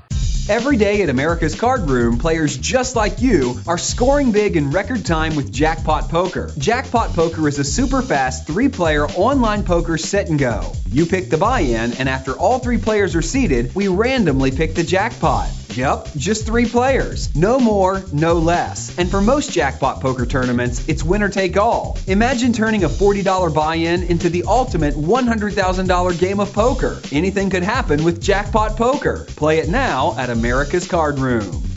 [0.49, 5.05] Every day at America's Card Room, players just like you are scoring big in record
[5.05, 6.51] time with Jackpot Poker.
[6.57, 10.73] Jackpot Poker is a super fast three player online poker sit and go.
[10.89, 14.75] You pick the buy in, and after all three players are seated, we randomly pick
[14.75, 15.49] the jackpot.
[15.75, 17.35] Yep, just three players.
[17.35, 18.95] No more, no less.
[18.99, 21.97] And for most jackpot poker tournaments, it's winner take all.
[22.05, 27.01] Imagine turning a $40 buy in into the ultimate $100,000 game of poker.
[27.11, 29.25] Anything could happen with jackpot poker.
[29.35, 31.72] Play it now at America's Card Room.